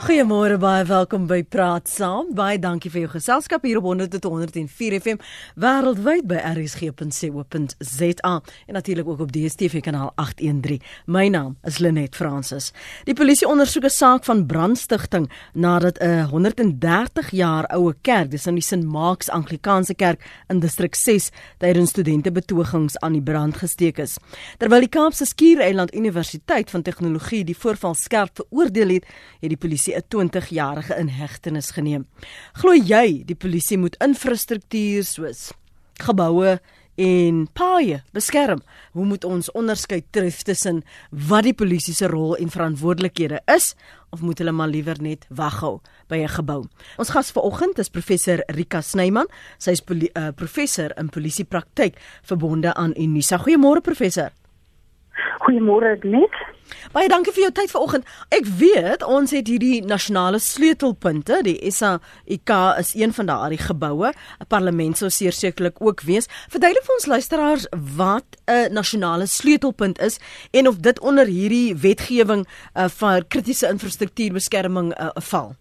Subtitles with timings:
[0.00, 2.30] Goeiemôre baie welkom by Praat Saam.
[2.32, 5.18] Baie dankie vir jou geselskap hier op 100.104 FM
[5.60, 10.80] wêreldwyd by rsg.co.za en natuurlik ook op DStv kanaal 813.
[11.04, 12.70] My naam is Lenet Fransis.
[13.04, 18.54] Die polisie ondersoek 'n saak van brandstigting nadat 'n 130 jaar oue kerk, dis nou
[18.54, 18.84] die St.
[18.84, 24.16] Mark's Anglikaanse Kerk in distrik 6, tydens studentebetogings aan die brand gesteek is.
[24.58, 29.04] Terwyl die Kaapse Skiereiland Universiteit van Tegnologie die voorval skerp veroordeel het,
[29.40, 32.06] het die polisie polisie 'n 20-jarige in hegtenis geneem.
[32.54, 35.52] Glo jy die polisie moet infrastruktuur soos
[36.00, 36.60] geboue
[36.96, 38.62] en paaie beskerm?
[38.92, 43.74] Hoe moet ons onderskei tref tussen wat die polisie se rol en verantwoordelikhede is
[44.10, 46.64] of moet hulle maar liewer net waghou by 'n gebou?
[46.98, 49.26] Ons gas vanoggend is professor Rika Snyman.
[49.58, 53.38] Sy is uh, professor in polisiepraktyk verbonde aan Unisa.
[53.38, 54.30] Goeiemôre professor.
[55.40, 56.34] Goeiemôre net.
[56.92, 58.06] Baie dankie vir jou tyd vanoggend.
[58.34, 61.40] Ek weet ons het hierdie nasionale sleutelpunte.
[61.46, 64.12] Die SAIK is een van daardie geboue.
[64.40, 66.28] 'n Parlement sou sekerlik ook wees.
[66.50, 72.46] Verduidelik vir ons luisteraars wat 'n nasionale sleutelpunt is en of dit onder hierdie wetgewing
[72.74, 75.54] uh, vir kritiese infrastruktuurbeskerming uh, val.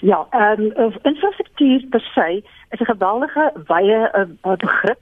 [0.00, 4.10] Ja, ehm um, infrastruktuur per se is 'n geweldige wye
[4.42, 5.00] uh, begrip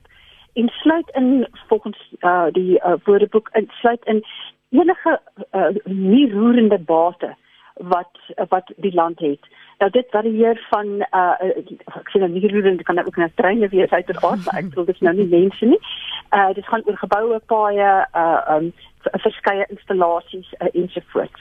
[0.52, 4.24] en sluit in volgens uh, die uh, woordeboek insluit in
[4.70, 5.20] enige
[5.52, 7.34] uh, nie roerende bate
[7.74, 9.40] wat wat die land het.
[9.78, 11.34] Nou dit varieer van uh,
[11.96, 14.68] ek sê nou nie roerende kan ook 'n treine wees uit die aard, maar ek
[14.68, 15.80] bedoel dit is nou nie mense nie.
[16.30, 18.72] Uh dit gaan oor geboue, paaie, uh um
[19.24, 21.40] verskeie installasies uh, ensovoorts.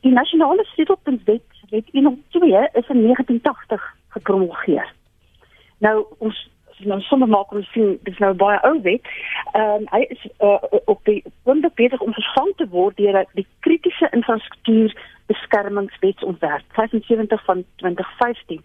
[0.00, 4.92] Die nasionale sleutelpuntwet wet 102 is in 1980 gepromulgeer.
[5.78, 6.50] Nou ons
[6.84, 9.06] nou sommer maak ons sien dis nou baie ou wet.
[9.52, 13.46] Ehm um, hy is uh, op die punt besig om vervang te word deur die
[13.66, 14.94] kritiese infrastruktuur
[15.26, 18.60] beskermingswetsontwerp 75 van 2015.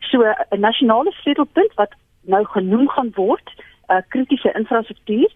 [0.00, 3.52] So 'n nasionale sleutelpunt wat nou genoem gaan word,
[3.88, 5.30] uh, kritiese infrastruktuur.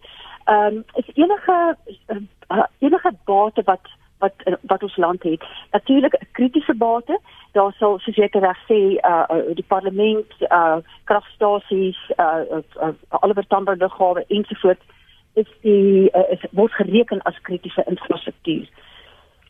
[0.44, 1.76] Ehm um, is enige
[2.08, 3.86] uh, enige bate wat
[4.18, 5.44] wat wat ons land het.
[5.70, 7.20] Natuurlik 'n kritiese bate.
[7.52, 10.78] Daar sal soos jy reg sê, uh, uh die parlement, uh
[11.10, 14.86] kragstasies, uh, uh, uh alle vertande liggawe ensovoorts
[15.34, 18.68] is die uh, is word gereken as kritiese infrastruktuur.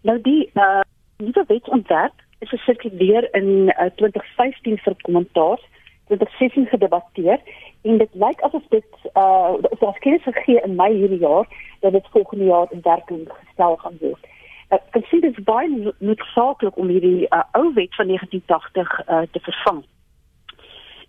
[0.03, 0.81] Nou die uh
[1.21, 5.61] nuwe wetsontwerp is gesirkuleer in uh, 2015 vir kommentaar,
[6.09, 7.39] 2016 gedebatteer
[7.83, 11.49] en dit lyk asof dit uh of daar kennis gegee in Mei hierdie jaar
[11.81, 14.31] dat dit volgende jaar in werking gestel gaan word
[14.71, 19.23] ek kan sien dit is baie noodsaaklik om hierdie uh, ou wet van 1980 uh,
[19.35, 19.83] te vervang.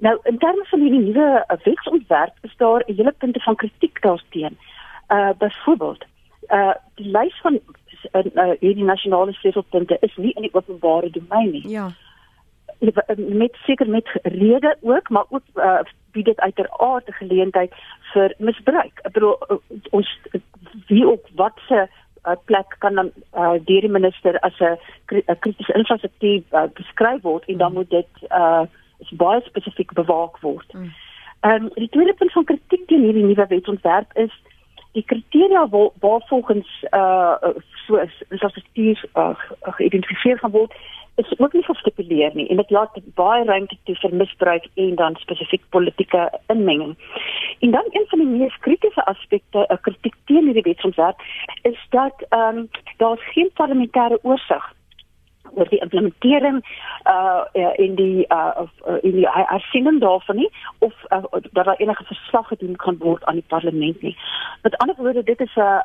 [0.01, 4.01] Nou in terme van hierdie nuwe uh, wetsontwerp is daar 'n hele punte van kritiek
[4.01, 4.57] daarteen.
[5.09, 6.05] Uh byvoorbeeld,
[6.49, 7.59] uh die lys van
[8.13, 11.69] uh, uh, hierdie nasionale sleutelpunte is nie in die openbare domein nie.
[11.69, 11.91] Ja.
[13.15, 15.79] Met seker met rede ook, maar ook uh,
[16.11, 17.73] bied dit uiteraard 'n geleentheid
[18.13, 18.99] vir misbruik.
[19.01, 19.37] Ek bedoel
[19.89, 20.19] ons
[20.87, 21.87] wie ook wat se
[22.23, 24.77] 'n plek kan dan uh, deur die minister as 'n
[25.39, 27.77] kritiese infrastruktuur uh, beskryf word en dan mm.
[27.77, 28.63] moet dit uh,
[29.11, 30.73] baie spesifiek bewaak word.
[30.73, 30.93] Mm.
[31.39, 34.33] Ehm um, die tweede punt van kritiek teen hierdie nuwe wetsontwerp is
[34.91, 36.21] die kriteria waar, waar
[36.91, 37.35] uh
[37.87, 37.97] so
[38.29, 40.73] infrastruktuur uh, geïdentifiseer gaan word
[41.15, 45.15] is ook nie gestipuleer nie en dit laat baie ruimte toe vir misbruik en dan
[45.15, 46.97] spesifiek politieke inmenging.
[47.59, 51.17] En dan een van die mees kritiese aspekte, 'n uh, kritiek teen hierdie wetsontwerp,
[51.61, 54.73] is dat ehm um, daar geen parlementêre oorsig
[55.55, 56.61] oor die implementering
[57.07, 57.43] uh
[57.75, 62.03] in die uh of uh, in die hersiening daarvan nie of uh, dat daar enige
[62.03, 64.17] verslag gedoen kan word aan die parlement nie.
[64.61, 65.81] Met ander woorde dit is 'n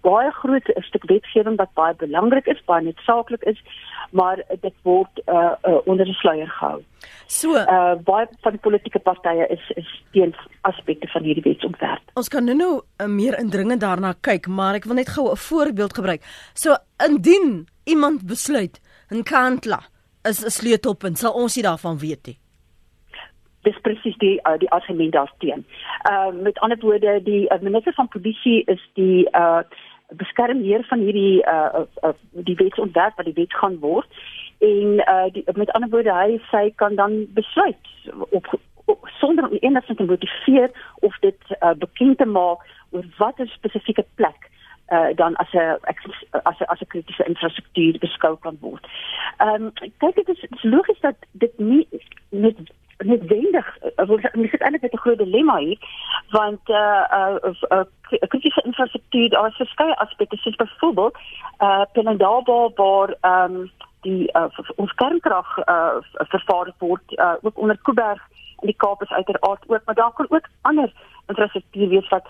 [0.00, 3.62] baie groot stuk wetgewing wat baie belangrik is, baie noodsaaklik is,
[4.10, 6.82] maar dit word uh, uh onder die sluier gehou.
[7.26, 10.34] So uh baie van die politieke partye is is teen
[10.66, 12.10] aspekte van hierdie wetsontwerp.
[12.14, 15.36] Ons kan nou nou uh, meer indringend daarna kyk, maar ek wil net gou 'n
[15.36, 16.22] voorbeeld gebruik.
[16.54, 16.76] So
[17.06, 19.80] indien iemand besluit in Kantla
[20.22, 22.38] is 'n sleutelpunt, sal ons nie daarvan weet nie.
[23.62, 25.64] Dis presies die uh, die argument daarteen.
[26.02, 29.62] Ehm uh, met ander woorde, die uh, minister van polisie is die uh
[30.10, 34.08] beskermheer van hierdie uh, uh die wetsontwerp wat die wet gaan word
[34.58, 37.94] en uh die, met ander woorde hy sê kan dan besluit
[38.30, 38.46] op,
[38.84, 40.70] op sonder om enigstens te motiveer
[41.00, 44.50] of dit uh, bekend te maak oor watter spesifieke plek
[44.92, 45.78] uh, dan as 'n
[46.42, 48.86] as 'n as 'n kritiese infrastruktuur beskou kan word.
[49.38, 51.88] Ehm um, kyk dit is, is logies dat dit nie
[52.28, 52.56] net
[53.04, 53.66] net wendig
[54.06, 55.78] word uh, dit eintlik 'n groot dilemma hier
[56.30, 61.14] want eh uh, uh, uh, kritiese infrastruktuur daar is verskeie aspekte soos byvoorbeeld
[61.58, 63.70] eh uh, Penandaba waar ehm um,
[64.00, 65.96] die uh, ons kernkrag uh,
[66.32, 68.22] vervaardig word uh, ook onder Kuiberg
[68.60, 70.92] in die Kaap is uiteraard ook, maar daar kan ook ander
[71.26, 72.26] infrastruktuur wees wat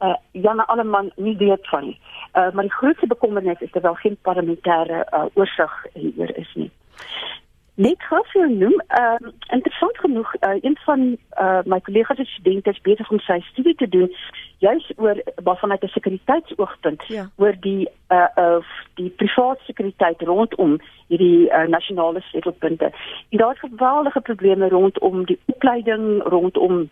[0.00, 2.00] uh, Janne Alleman nie weet van nie.
[2.34, 6.70] Uh, maar die grootste bekommernis is daar geen parlementêre uh, oorsig hier is nie.
[7.78, 12.32] Net gou vir noem, ehm uh, interessant genoeg, uh, een van uh, my kollegas is
[12.34, 14.10] studente is besig om sy studie te doen
[14.58, 17.28] juis oor waarvan uit 'n sekuriteitsoogpunt ja.
[17.36, 22.90] oor die uh of die private sekuriteit rondom hierdie uh, nasionale sleutelpunte.
[23.30, 26.90] En daar is geweldige probleme rondom die opleiding, rondom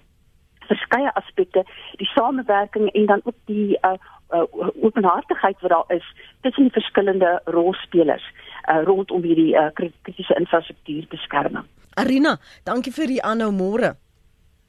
[0.59, 1.65] verskeie aspekte,
[1.97, 3.99] die samewerking en dan ook die uh,
[4.31, 4.43] uh
[4.83, 6.07] openhartigheid wat daar is
[6.41, 8.33] tussen die verskillende rolspelers
[8.69, 11.65] uh, rondom hierdie uh, kritiese infrastruktuur beskerming.
[11.97, 13.95] Arina, dankie vir die aanhou môre.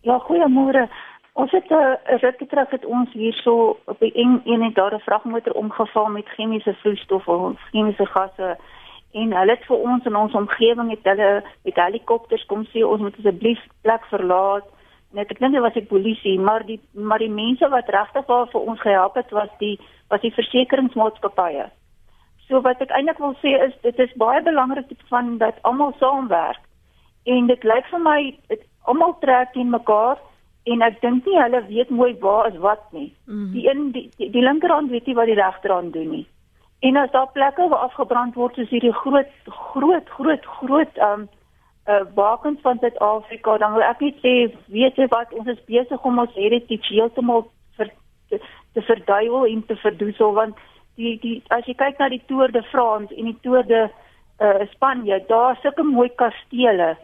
[0.07, 0.87] Ja, goeiemôre.
[1.33, 4.93] Ons het 'n uh, rukkie terug het ons hierso op die een een het daar
[4.93, 8.57] 'n vragmotor omgeval met chemiese vloeistof of chemiese gasse
[9.13, 13.01] en hulle het vir ons in ons omgewing het hulle met helikopters kom sê ons
[13.01, 14.65] moet asseblief plek verlaat
[15.11, 18.61] net ek dink dit was die polisie maar die maar die mense wat regtig vir
[18.61, 19.79] ons gehelp het was die
[20.09, 21.67] was die versekeringsmaatskappye.
[22.47, 26.63] So wat ek eintlik wil sê is dit is baie belangrik van dat almal saamwerk.
[27.25, 30.19] En dit lyk vir my dit almal trek teen mekaar
[30.67, 33.09] en ek dink nie hulle weet mooi waar is wat nie.
[33.25, 33.51] Mm.
[33.55, 36.25] Die een die, die, die linkerhand weet nie wat die regterhand doen nie.
[36.79, 39.31] En as daar plekke waar afgebrand word soos hierdie groot
[39.73, 41.27] groot groot groot um
[41.87, 44.33] uh, wakens van Suid-Afrika, dan wil ek net sê,
[44.71, 47.45] weet jy wat, ons is besig om ons heritage heeltemal
[47.79, 47.91] vir
[48.31, 48.39] te,
[48.75, 50.59] te verduiwel en te verdoesel want
[50.97, 54.63] die die as jy kyk na die Tour de France en die Tour de uh,
[54.73, 56.95] Spanje, daar sulke mooi kastele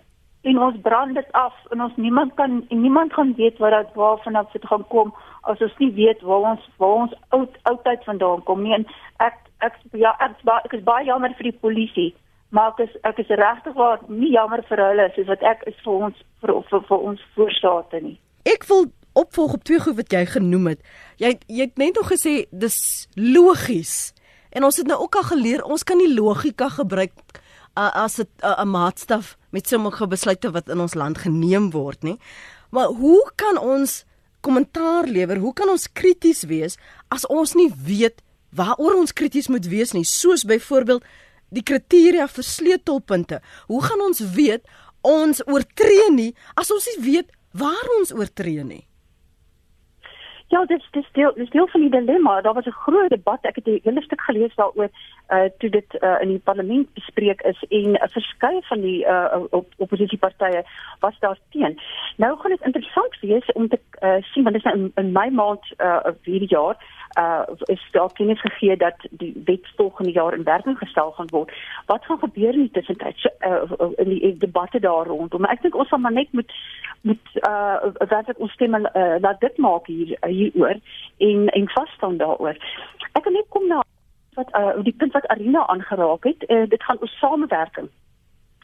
[0.44, 4.36] en ons brand dit af en ons niemand kan niemand gaan weet wat dit waarvan
[4.36, 8.44] af dit gaan kom as ons nie weet waar ons waar ons oud oudheid vandaan
[8.50, 8.86] kom nie en
[9.24, 10.36] ek ek ja ek,
[10.66, 12.12] ek is baie jammer vir die polisie
[12.54, 15.80] maar ek is ek is regtig waar nie jammer vir hulle soos wat ek is
[15.86, 18.18] vir ons vir vir, vir ons voorstate nie.
[18.54, 20.82] Ek wil opvolg op twee goed wat jy genoem het.
[21.22, 24.14] Jy jy het net nog gesê dis logies.
[24.54, 27.14] En ons het nou ook al geleer ons kan nie logika gebruik
[27.78, 32.20] uh, as 'n 'n maatstaf met sommige besluite wat in ons land geneem word nie.
[32.70, 34.06] Maar hoe kan ons
[34.42, 35.38] kommentaar lewer?
[35.38, 36.78] Hoe kan ons krities wees
[37.08, 40.04] as ons nie weet waaroor ons krities moet wees nie?
[40.04, 41.04] Soos byvoorbeeld
[41.50, 43.42] die kriteria vir sleutelpunte.
[43.68, 44.66] Hoe gaan ons weet
[45.02, 48.88] ons oortree nie as ons nie weet waar ons oortree nie?
[50.54, 52.42] Ja, dit is deel dis deel van die dilemma.
[52.42, 53.40] Daar was 'n groot debat.
[53.42, 54.90] Ek het 'n hele stuk gelees daaroor
[55.30, 59.06] uh toe dit uh, in die parlement bespreek is en 'n uh, verskeie van die
[59.06, 60.64] uh op, oppositiepartye
[61.00, 61.80] was daar teen.
[62.18, 65.12] Nou gaan dit interessant wees om te uh, sien want dit is nou in, in
[65.12, 66.76] my maand uh hierdie jaar
[67.18, 71.52] uh is daar kennis gegee dat die wet volgende jaar in werking gestel gaan word.
[71.86, 75.46] Wat gaan gebeur in die tussentyd so, uh, in die debatte daar rondom?
[75.46, 76.52] Ek dink ons sal maar net moet
[77.02, 77.76] moet uh
[78.08, 80.78] werklik ons stemme uh, laat dit maak hier hieroor
[81.18, 82.58] en en vas staan daaroor.
[83.14, 83.82] Ek wil net kom na
[84.36, 86.50] wat uh die punt wat Arina aangeraak het.
[86.50, 87.90] Uh, dit gaan oor samewerking.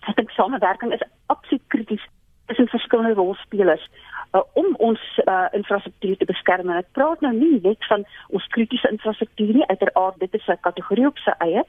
[0.08, 2.06] Ek dink samewerking is absoluut krities
[2.46, 3.90] tussen verskillende rolspelers
[4.32, 6.70] uh, om ons uh, infrastruktuur te beskerm.
[6.70, 11.08] Ek praat nou nie net van ons kritiese infrastruktuur nie, uiteraard dit is 'n kategorie
[11.08, 11.64] op sy eie.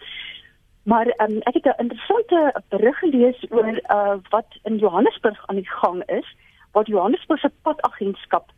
[0.82, 5.70] Maar um, ek het 'n interessante berig gelees oor uh, wat in Johannesburg aan die
[5.70, 6.36] gang is,
[6.72, 8.51] wat Johannesburg se padagentskap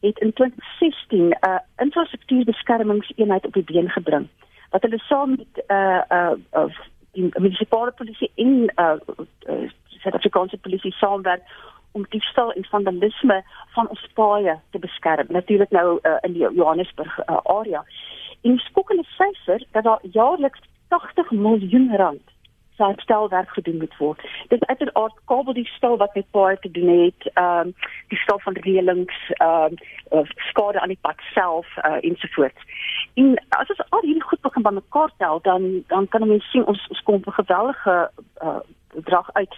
[0.00, 4.28] het in 2016 'n uh, infrastruktuurbeskermingseenheid op die been gebring
[4.70, 6.78] wat hulle saam met 'n uh, uh, uh,
[7.12, 8.96] die munisipale polisie en 'n uh,
[9.48, 11.42] uh, Suid-Afrikaanse polisie saamwerk
[11.92, 13.42] om die stil en vandalisme
[13.74, 15.26] van ons paaie te beskerm.
[15.28, 17.84] Natuurlik nou uh, in die Johannesburg uh, area.
[18.42, 22.22] En skokkende syfer dat daar jaarliks 80 miljoen rand
[22.78, 24.22] sy stelwerk gedoen moet word.
[24.48, 27.74] Dit is uiteraard kabel die stel wat met paaie te doen het, ehm um,
[28.12, 29.76] die stel van reëlings, ehm
[30.10, 32.62] um, skade aan die pad self uh, ensovoorts.
[33.14, 36.88] En as ons al hierdie goed begin bymekaar tel, dan dan kan ons sien ons
[36.88, 38.10] ons kom 'n geweldige
[38.42, 38.60] uh,
[38.94, 39.54] bedrag uit.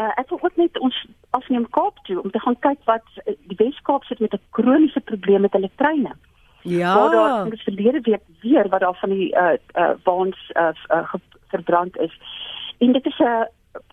[0.00, 3.34] Uh, ek wil ook net ons afneem Kaap toe om te gaan kyk wat uh,
[3.50, 6.14] die Weskaap sit met 'n kroniese probleem met hulle treine.
[6.64, 6.94] Ja.
[6.98, 10.68] Waar daar in die verlede week weer wat daar van die uh uh waans uh,
[10.88, 11.14] uh
[11.48, 12.14] verbrand is.
[12.78, 13.44] En dit is 'n uh,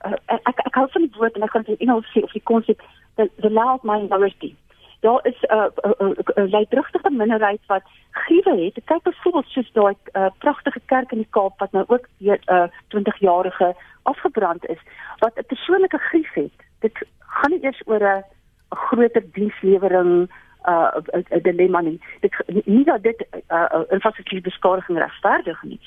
[0.05, 2.31] uh, ek ek hou van die woord en ek gaan dit in Engels sê of
[2.31, 2.81] die konsep
[3.15, 4.55] the, the loud minority.
[4.99, 8.85] Daar is 'n uh, 'n uh, uh, uh, leidrugtige minderheid wat gruwe het.
[8.85, 12.53] Kyk byvoorbeeld soos daai uh, pragtige kerk in die Kaap wat nou ook weer 'n
[12.53, 14.81] uh, 20-jarige afgebrand is
[15.17, 16.53] wat 'n persoonlike grief het.
[16.79, 18.23] Dit gaan nie eers oor 'n
[18.69, 20.31] groter dienslewering
[20.65, 21.99] uh 'n dilemma nie.
[22.19, 22.33] Dit
[22.65, 25.79] nie dat dit 'n uh, uh, infrastruktuur beskadiging regverdig nie.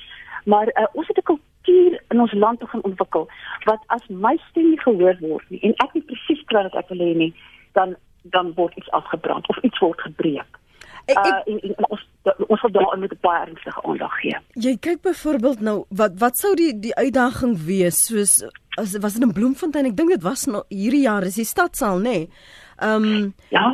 [0.44, 3.28] Maar uh, ons het 'n kultuur in ons land begin ontwikkel
[3.64, 6.88] wat as my stem nie gehoor word nie en ek nie presies kry wat ek
[6.88, 7.34] wil hê nie,
[7.72, 10.58] dan dan word iets afgebrand of iets word gebreek.
[11.04, 12.02] Ek, ek, uh, en, en ons
[12.48, 14.36] ons moet daarin met baie ernstige aandag gee.
[14.52, 18.44] Jy kyk byvoorbeeld nou wat wat sou die die uitdaging wees soos
[18.80, 21.98] as was dit in Bloemfontein ek dink dit was nou hierdie jaar is die stadsaal
[21.98, 22.18] nê.
[22.18, 22.28] Nee.
[22.76, 23.64] Ehm um, ja.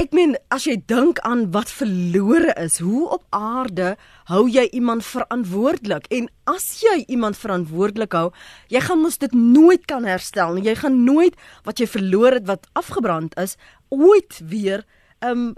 [0.00, 3.96] Ek meen as jy dink aan wat verlore is, hoe op aarde
[4.30, 6.08] hou jy iemand verantwoordelik?
[6.08, 8.30] En as jy iemand verantwoordelik hou,
[8.68, 10.64] jy gaan mos dit nooit kan herstel nie.
[10.68, 11.36] Jy gaan nooit
[11.68, 13.56] wat jy verloor het wat afgebrand is,
[13.88, 14.86] ooit weer
[15.20, 15.54] ehm um,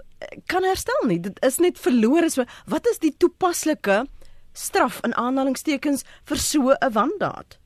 [0.47, 1.19] kan herstel nie.
[1.19, 2.29] Dit is net verlore.
[2.29, 4.05] So wat is die toepaslike
[4.53, 7.62] straf in aanhalingstekens vir so 'n wandaad?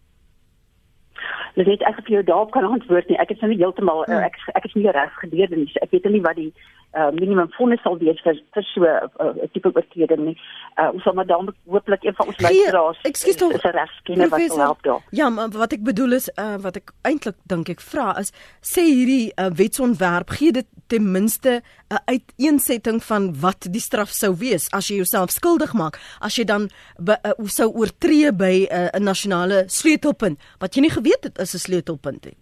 [1.55, 3.19] Dit het ek vir jou daarop kan antwoord nie.
[3.21, 4.25] Ek is nou nie heeltemal hmm.
[4.27, 5.67] ek ek is nie reg geleer nie.
[5.71, 6.51] So ek weet nie wat die
[6.97, 9.09] uh, minimum vonnis sal wees vir vir so 'n
[9.43, 10.37] uh, tipe oortreding nie.
[10.79, 13.53] Uh, ons sal maar dan hooplik een van ons luisteraars Ekskuus tog.
[13.53, 15.01] 'n regskenner wat sal help daar.
[15.11, 18.81] Ja, maar wat ek bedoel is uh, wat ek eintlik dink ek vra is sê
[18.81, 24.35] hierdie uh, wetsontwerp gee dit ten minste 'n uh, uiteensetting van wat die straf sou
[24.35, 28.89] wees as jy jouself skuldig maak as jy dan be, uh, sou oortree by 'n
[28.93, 32.37] uh, nasionale sleutelpunt wat jy nie geweet het is 'n sleutelpunt nie.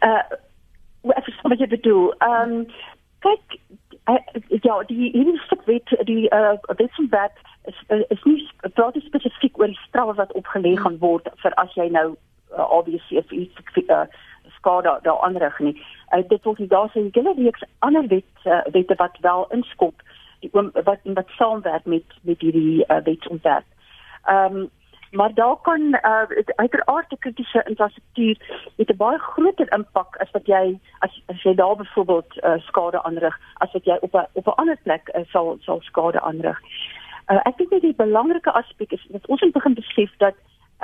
[0.00, 0.42] Uh
[1.12, 2.12] ek verstaan wat jy bedoel.
[2.24, 2.66] Ehm um,
[3.24, 3.58] kyk
[4.10, 4.20] uh,
[4.62, 5.10] ja die
[5.46, 7.40] stuk wet die uh, wetsontwerp
[7.70, 11.88] is is nie praat spesifiek oor die strafe wat opgelê gaan word vir as jy
[11.96, 12.08] nou
[12.56, 14.04] uh, obviously if iets uh,
[14.56, 15.76] skade daar aanrig nie.
[16.10, 20.02] Uh, dit word daar jy gele reeks ander wet uh, wette wat wel inskop
[20.40, 20.50] die
[20.84, 23.68] wat wat saamwerk met met hierdie uh, wetsontwerp.
[24.24, 24.70] Ehm um,
[25.14, 26.22] maar daar kan uh,
[26.56, 28.36] uiteraard die kritiese infrastruktuur
[28.76, 33.02] het 'n baie groter impak as wat jy as as jy daar byvoorbeeld uh, skade
[33.02, 36.60] aanrig as wat jy op 'n op 'n ander plek uh, sal sal skade aanrig.
[37.30, 40.34] Uh, ek dink die belangrike aspek is dat ons moet begin besef dat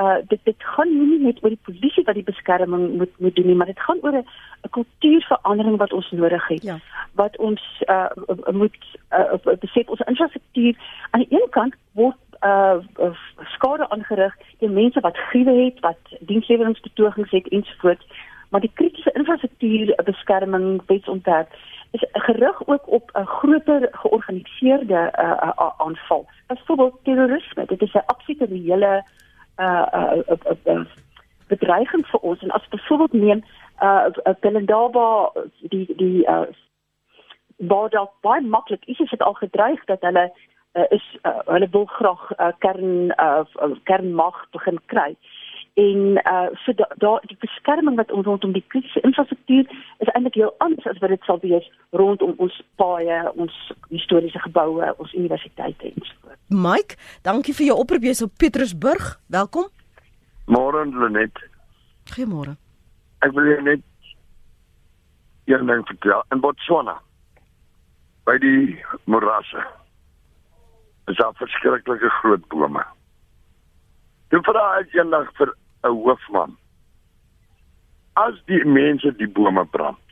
[0.01, 3.47] uh, dit dit gaan nie net oor die polisie wat die beskerming moet moet doen
[3.47, 6.63] nie, maar dit gaan oor 'n kultuurverandering wat ons nodig het.
[6.63, 6.79] Ja.
[7.13, 8.11] Wat ons uh,
[8.53, 8.77] moet
[9.11, 10.75] uh, besef ons infrastruktuur
[11.11, 13.13] aan die een kant word uh
[13.55, 18.07] skade aangerig deur mense wat gruwe het, wat diensleweringstoetogings het ensovoorts,
[18.49, 21.53] maar die kritiese infrastruktuur beskerming wetsontwerp
[21.91, 26.27] is gerig ook op 'n groter georganiseerde uh, uh, aanval.
[26.47, 29.05] Byvoorbeeld terrorisme, dit is 'n absolute reële
[29.57, 30.85] uh uh, uh, uh, uh
[31.47, 32.43] bedreiging vir ons.
[32.43, 33.45] En as byvoorbeeld neem
[33.83, 34.05] uh
[34.41, 36.43] Belendaba die die uh
[37.57, 40.33] waar dalk baie maklik is dit al gedreig dat hulle
[40.79, 43.45] uh, is uh, hulle wil graag uh, kern uh,
[43.85, 45.15] kernmag begin kry
[45.75, 49.69] en uh so daai da, die beskerming wat ons rondom die kritiese infrastruktuur
[50.05, 53.55] is eintlik heel anders as wat dit sal wees rondom ons paaie, ons
[53.89, 56.41] historiese geboue, ons universiteite en so voort.
[56.49, 59.13] Mike, dankie vir jou oproep jy's op Petrusburg.
[59.27, 59.71] Welkom.
[60.51, 61.39] Môre Lenet.
[62.11, 62.57] Goeiemôre.
[63.23, 63.85] Ek wil net
[65.47, 66.99] een ding vertel in Botswana
[68.27, 69.63] by die morasse
[71.11, 72.85] is daar verskriklike groot bome.
[74.31, 75.53] Toe vra ek eendag vir
[75.85, 76.57] 'n hoofman.
[78.17, 80.07] As die mense die bome brand.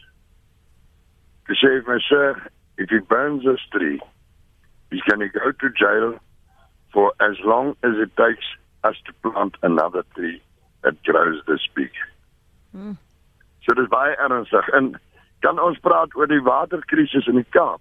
[1.48, 2.36] Hy sê my sir,
[2.76, 4.00] if it burns a tree,
[4.90, 6.18] you can go to jail
[6.92, 8.46] for as long as it takes
[8.84, 10.40] us to plant another tree
[10.82, 11.90] that grows this big.
[12.72, 12.92] Hmm.
[13.64, 14.96] So dis baie ernstig en
[15.40, 17.80] kan ons praat oor die waterkrisis in die Kaap?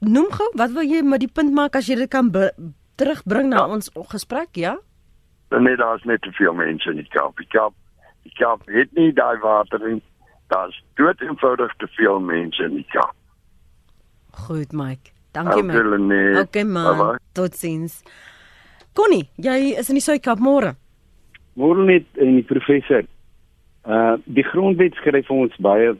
[0.00, 2.30] Noem gou wat wil jy met die punt maak as jy dit kan
[2.96, 3.68] terugbring na ja.
[3.76, 4.76] ons gesprek ja?
[5.54, 7.36] Nee daar's net te veel mense in die Kaap.
[7.38, 7.74] Die Kaap
[8.24, 10.00] die Kaap het nie daai water nie.
[10.52, 13.14] Daar's dood eenvoudig te veel mense in die Kaap.
[14.46, 15.12] Goed Mike.
[15.32, 17.18] Dankie man okay man.
[17.32, 18.02] Totsiens.
[18.94, 20.74] Connie jy is in die Suid-Kaap môre.
[21.54, 23.06] Môre net in die professor.
[23.84, 25.94] Uh die grondwet skryf ons baie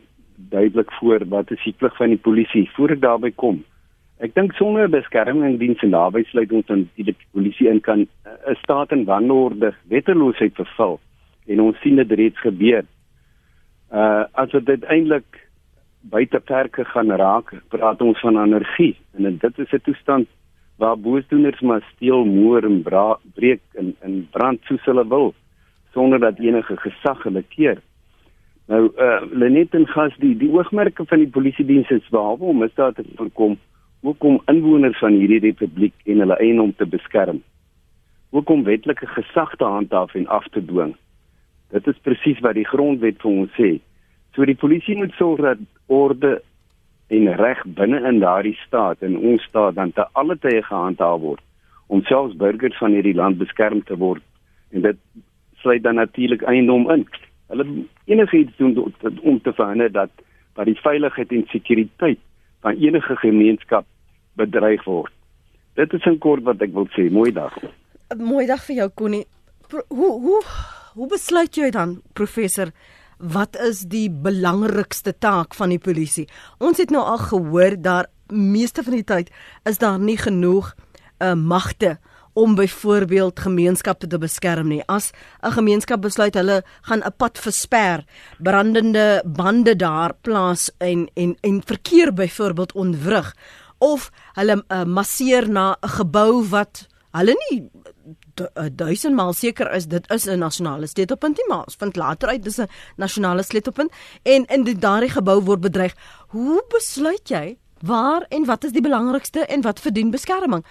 [0.50, 3.62] duidelik voor wat is die plig van die polisie voor ek daarby kom
[4.24, 8.08] Ek dink sonder beskerming dien se naby sluit ons dan die, polisie in kan 'n
[8.24, 10.96] uh, staat en wanorde wetteloosheid vervul
[11.46, 12.84] en ons sien dit reeds gebeur.
[13.92, 15.28] Uh as dit uiteindelik
[16.00, 20.28] buite perke gaan raak, praat ons van anargie en dit is 'n toestand
[20.78, 25.34] waar boosdoeners maar steel, moor en bra, breek en en brand soos hulle wil
[25.92, 27.78] sonder dat enige gesag hulle keer.
[28.68, 32.58] Nou uh Lenet en gas die die oogmerke van die polisie diens is behalwe om
[32.58, 33.58] misdaad te voorkom
[34.04, 37.38] hoekom inwoners van hierdie republiek en hulle eiendom te beskerm.
[38.36, 40.92] Hoekom wetlike gesag te handhaaf en af te dwing.
[41.72, 43.70] Dit is presies wat die grondwet vir ons sê.
[44.36, 46.34] So die polisie moet sorg dat orde
[47.14, 51.40] en reg binne in daardie staat en ons staat dan te alle tye gehandhaaf word
[51.86, 54.22] om selfs burgers van hierdie land beskerm te word
[54.76, 55.00] en dit
[55.64, 57.06] sluit dan natuurlik eiendom in.
[57.48, 57.66] Hulle
[58.04, 58.76] enigiets doen
[59.22, 60.12] om te verhinder dat
[60.54, 62.20] dat die veiligheid en sekuriteit
[62.62, 63.86] van enige gemeenskap
[64.36, 65.12] bedreig word.
[65.74, 67.10] Dit is 'n kort wat ek wil sê.
[67.10, 67.52] Mooi dag.
[68.16, 69.26] Mooi dag vir jou Connie.
[69.88, 70.42] Hoe hoe
[70.94, 72.70] hoe besluit jy dan professor
[73.18, 76.28] wat is die belangrikste taak van die polisie?
[76.58, 79.30] Ons het nou al gehoor daar meeste van die tyd
[79.64, 80.74] is daar nie genoeg
[81.18, 81.98] uh, magte
[82.34, 84.82] om byvoorbeeld gemeenskappe te beskerm nie.
[84.86, 85.12] As
[85.42, 88.04] 'n gemeenskap besluit hulle gaan 'n pad versper,
[88.38, 93.34] brandende bande daar plaas en en en verkeer byvoorbeeld ontwrig
[93.84, 97.60] of hulle uh, masseer na 'n gebou wat hulle nie
[98.34, 102.42] Eh, duisendmaal seker is dit is 'n nasionale sleutelpunt nie maar ons vind later uit
[102.42, 105.94] dis 'n nasionale sleutelpunt en in die daardie gebou word bedreig.
[106.28, 110.64] Hoe besluit jy waar en wat is die belangrikste en wat verdien beskerming?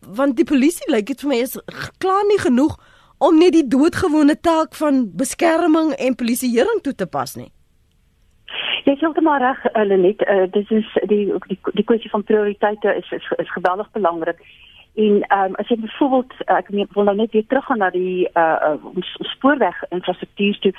[0.00, 1.58] Want die polisie lyk dit vir my is
[1.98, 2.78] klaar nie genoeg
[3.18, 7.52] om net die doodgewone taak van beskerming en polisieering toe te pas nie
[8.84, 10.22] Jy sê heeltemal reg, Lenet.
[10.24, 14.40] Uh, dit is die die die kwessie van prioriteite is is, is geweldig belangrik.
[14.94, 18.28] En ehm um, as jy byvoorbeeld ek meen, wil nou net weer teruggaan na die
[18.34, 19.02] uh, uh
[19.34, 20.72] spoorweg infrastruktuur toe.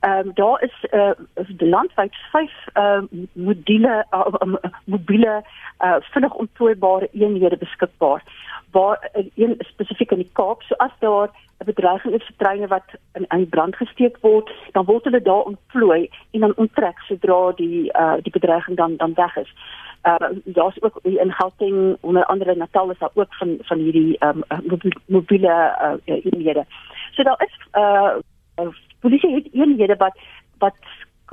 [0.00, 1.12] Ehm um, daar is uh
[1.58, 5.42] landwyd vyf uh module uh, mobiele
[5.84, 8.22] uh vinnig ontplooibare eenhede beskikbaar
[8.70, 12.88] waar een spesifiek in die Kaap so as daar 'n bedreiging is vir treine wat
[13.12, 17.92] in in brand gesteek word, dan word hulle daar ontplooi en dan onttrek sodra die
[17.92, 19.52] uh die bedreiging dan dan weg is
[20.04, 24.42] uh daar's ook in Gauteng onder andere Natal is daar ook van van hierdie um
[25.06, 25.56] mobiele
[26.06, 26.64] uh eenhede.
[27.10, 28.16] So daar is uh
[29.00, 30.18] polisie het eenhede wat
[30.58, 30.76] wat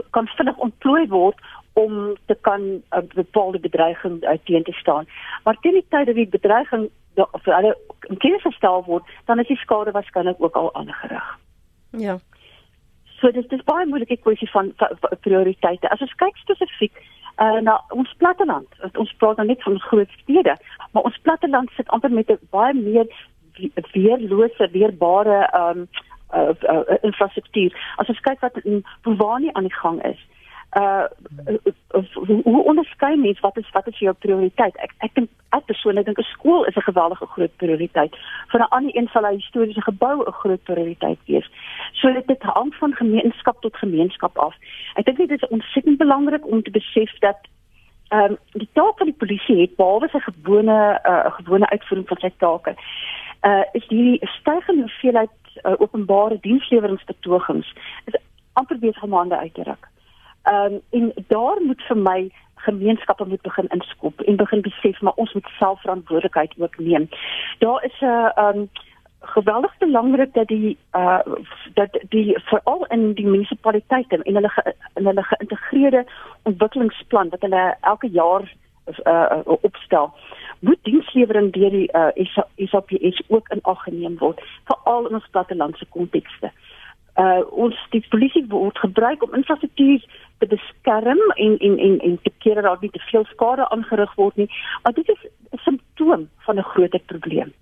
[0.10, 1.36] kan vinnig ontplooi word
[1.76, 5.06] om te kan 'n uh, bepaalde bedreiging uh, teen te staan.
[5.44, 9.48] Maar teen die tyd dat die bedreiging of hulle in kennis gestel word, dan is
[9.48, 11.38] die skade waarskynlik ook al aangerig.
[11.90, 12.18] Ja.
[13.20, 15.90] So dit is baie moeilike kwessie van, van, van prioriteite.
[15.90, 16.96] As ons kyk spesifiek
[17.38, 18.68] uh, na ons platteland.
[18.96, 20.58] Ons praat nou net van groot stede,
[20.92, 23.08] maar ons platteland sit amper met 'n baie meer
[23.92, 25.88] weerlose, weerbare ehm um,
[26.34, 27.72] uh, uh, infrastruktuur.
[27.96, 30.20] As ons kyk wat in Bovani aan die gang is,
[30.76, 31.06] uh
[32.44, 34.76] hoe onderskei mens wat is wat is jou prioriteit?
[34.76, 38.16] Ek ek dink ek persoonlik dink 'n skool is 'n geweldige groot prioriteit.
[38.52, 41.48] Vir 'n ander een sal 'n historiese gebou 'n groot prioriteit wees.
[41.94, 44.56] So dit dit hang van gemeenskap tot gemeenskap af.
[44.96, 47.40] Ek dink dit is ontsettend belangrik om te besef dat
[48.10, 52.18] ehm um, die taak van die polisie het behalwe sy gewone uh, gewone uitvoering van
[52.18, 52.76] sy take
[53.42, 55.30] uh is die stygende hoeveelheid
[55.64, 57.74] uh, openbare diensleweringspetogings
[58.06, 58.22] is
[58.54, 59.88] amper besig om uit te ruk.
[60.46, 65.14] Ehm um, en daar moet vir my gemeenskappe moet begin inskop en begin besef maar
[65.16, 67.10] ons moet self verantwoordelikheid ook neem.
[67.60, 68.70] Daar is 'n ehm um,
[69.26, 71.20] geweldig belangrik dat die uh
[71.74, 76.06] dat die veral in die munisipaliteite en hulle in hulle geïntegreerde
[76.44, 78.54] ontwikkelingsplan wat hulle elke jaar
[79.06, 80.14] uh opstel
[80.60, 85.86] moet dienslewering deur die uh SAPS ook in ag geneem word veral in ons plattelandse
[85.90, 86.52] kontekste
[87.16, 90.06] uh ons die polisie word gebruik om infrastruktuur
[90.38, 94.16] te beskerm en en en en te keer dat daar nie te veel skade aangerig
[94.16, 94.50] word nie.
[94.84, 95.22] Maar dit is
[95.52, 97.54] 'n simptoom van 'n groter probleem.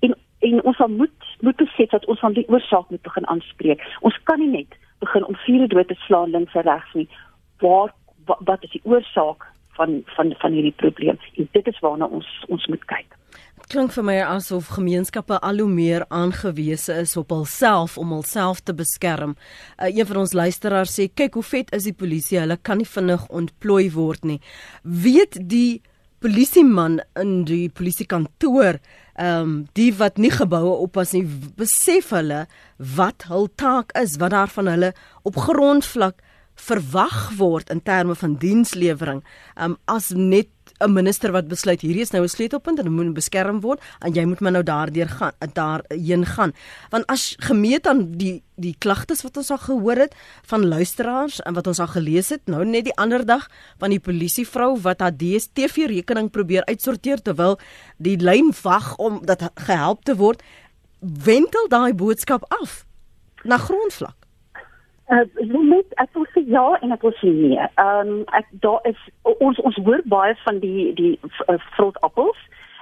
[0.00, 3.96] En en ons moet moet besef dat ons van die oorsaak moet begin aanspreek.
[4.00, 7.08] Ons kan nie net begin om vure dood te slaan links en regs nie.
[7.58, 7.92] Waar
[8.24, 11.18] wat, is die oorsaak van van van hierdie probleem?
[11.34, 13.16] En dit is waarna ons ons moet kyk
[13.72, 18.74] klink vir my asof gemeenskappe al hoe meer aangewese is op hulself om hulself te
[18.76, 19.34] beskerm.
[19.78, 22.88] Uh, een van ons luisteraars sê kyk hoe vet is die polisie, hulle kan nie
[22.88, 24.38] vinnig ontplooi word nie.
[24.82, 25.82] Weet die
[26.24, 28.80] polisieman in die polisiekantoor,
[29.16, 31.24] ehm um, die wat nie geboue oppas nie,
[31.56, 32.44] besef hulle
[32.96, 34.92] wat hul taak is, wat daar van hulle
[35.28, 36.22] op grondvlak
[36.56, 39.22] verwag word in terme van dienslewering.
[39.56, 43.14] Ehm um, as net 'n minister wat besluit hierdie is nou 'n sleutelpunt en moet
[43.14, 46.52] beskerm word en jy moet maar nou daardeur gaan daarheen gaan.
[46.90, 50.14] Want as gemeet aan die die klagtes wat ons al gehoor het
[50.48, 54.00] van luisteraars en wat ons al gelees het nou net die ander dag van die
[54.00, 57.58] polisievrou wat haar DStv rekening probeer uitsorteer terwyl
[57.96, 60.42] die lyn wag om dat gehelp te word
[61.00, 62.84] wentel daai boodskap af
[63.44, 64.25] na grondvlak
[65.06, 65.22] Uh,
[65.62, 67.66] net ek wil sê ja en ek wil sê nee.
[67.78, 71.12] Ehm um, ek daar is ons ons hoor baie van die die
[71.46, 72.40] uh, vrot appels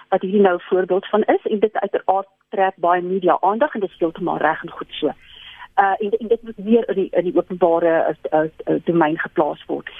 [0.08, 3.90] wat hier nou voorbeeld van is en dit uiteraard trek baie media aandag en dit
[3.90, 5.12] is heeltemal reg en goed so.
[5.82, 9.64] uh en, en dit moet weer in die in die openbare uh, uh, domein geplaas
[9.66, 9.90] word.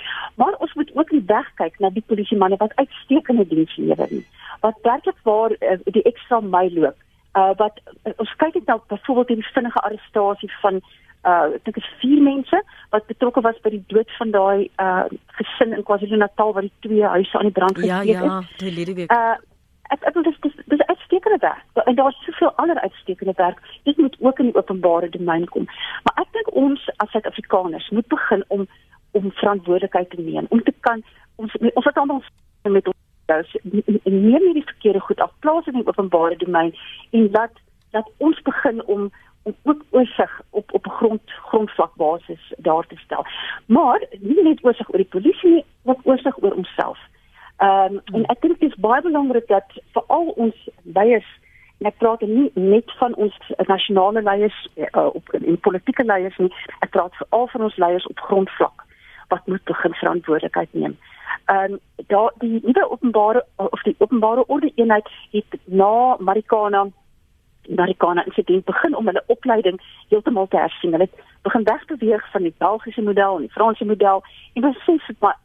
[0.40, 4.26] Maar ons moet ook nie wegkyk na die polisie manne wat uitstekende diens lewer nie.
[4.60, 6.96] Wat werklik waar uh, die ekstra my loop.
[7.36, 10.80] Uh wat uh, ons kyk net nou byvoorbeeld die vinnige arrestasie van
[11.24, 15.04] uh dit is vier mense wat betrokke was by die dood van daai uh
[15.38, 18.56] gesin in KwaZulu-Natal waar die twee huise aan die brand Ja, gesteek ja, is.
[18.56, 19.12] die lede week.
[19.12, 19.34] Uh
[19.92, 23.96] ek ek wil dis dis dis uitstekende werk en daar's soveel ander uitstekende werk dit
[23.96, 25.66] moet ook in die openbare domein kom
[26.04, 28.66] maar ek dink ons as Suid-Afrikaners moet begin om
[29.12, 31.04] om verantwoordelikheid te neem om te kan
[31.36, 32.22] ons ons het almal
[32.78, 33.52] met ons
[34.04, 36.72] neem nie die verkeerde goed af plaas in die openbare domein
[37.10, 39.10] en laat dat ons begin om
[39.44, 43.26] om ook oorsig op op grond grondvlakbasis daar te stel
[43.66, 46.98] maar nie net oorsig oor die polisie nie ook oorsig oor onsself
[47.56, 51.26] Ehm um, en ek dink dit is baie belangrik dat veral ons leiers
[51.78, 53.36] en ek praat nie net van ons
[53.68, 56.50] nasionale leiers uh, op in politieke leiers nie,
[56.82, 58.82] ek praat veral van ons leiers op grondvlak
[59.30, 60.98] wat moet begin verantwoordelikheid neem.
[61.46, 61.78] Ehm um,
[62.10, 66.86] daar die nuwe openbare of die openbare orde eenheid het na Marikana
[67.68, 70.92] Marikana insident begin om hulle opleiding heeltemal te hersien.
[70.92, 71.08] Hulle
[71.42, 74.22] begin wegbeweeg van die Belgiese model en die Franse model
[74.52, 75.38] en besef maar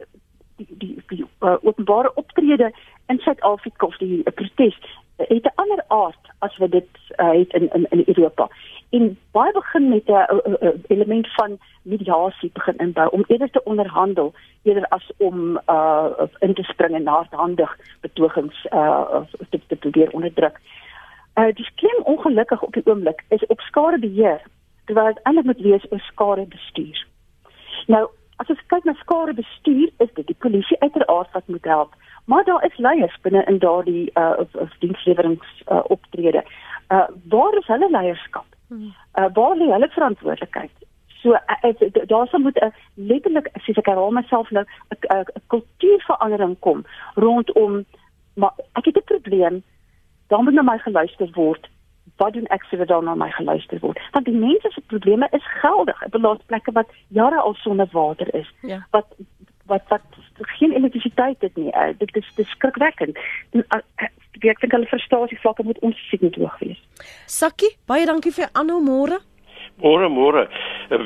[0.55, 2.71] die die, die uh, openbare optrede
[3.07, 7.31] in Suid-Afrika of die uh, protes uh, het 'n ander aard as wat dit uh,
[7.31, 8.49] het in in in Europa.
[8.89, 13.49] En baie begin met 'n uh, uh, uh, element van mediasie begin inbou om eerder
[13.49, 16.05] te onderhandel eerder as om uh,
[16.39, 20.59] in te spring en hardhandig betogings uh, te, te probeer onderdruk.
[20.59, 20.88] Uh,
[21.55, 24.41] die klem ongelukkig op die oomblik is op skadebeheer
[24.85, 27.05] terwyl dit eintlik moet wees oor skadebestuur.
[27.87, 28.07] Nou
[28.39, 31.95] As ons kyk na skare bestuur, is dit die polisie uiteraard wat moet help,
[32.31, 36.43] maar daar is leiers binne in daardie uh of, of dienslewerings uh, optrede.
[36.87, 38.47] Uh waar is hulle leierskap?
[38.71, 40.87] Uh waar lê hulle verantwoordelikheid?
[41.19, 42.71] So uh, daar sal moet 'n
[43.11, 47.83] letterlik as ek herhaal myself nou 'n kultuurverandering kom rondom
[48.33, 49.63] maar ek het 'n probleem
[50.29, 51.69] dan moet na my geluister word
[52.19, 53.99] wat doen ek sodat daar na my geluister word?
[54.11, 56.01] Want die mense se probleme is geldig.
[56.03, 58.49] Ek beloon plekke wat jare al sonder water is.
[58.61, 58.81] Ja.
[58.91, 59.07] Wat
[59.69, 60.19] wat wat
[60.57, 61.69] geen elektrisiteit het nie.
[61.71, 63.17] Uh, dit is dit is skrikwekkend.
[63.55, 64.07] En uh,
[64.39, 66.79] ek dink hulle frustrasie vlakke moet ons seker hoog wees.
[67.25, 69.19] Sakkie, baie dankie vir aanhou môre.
[69.79, 70.47] Môre môre.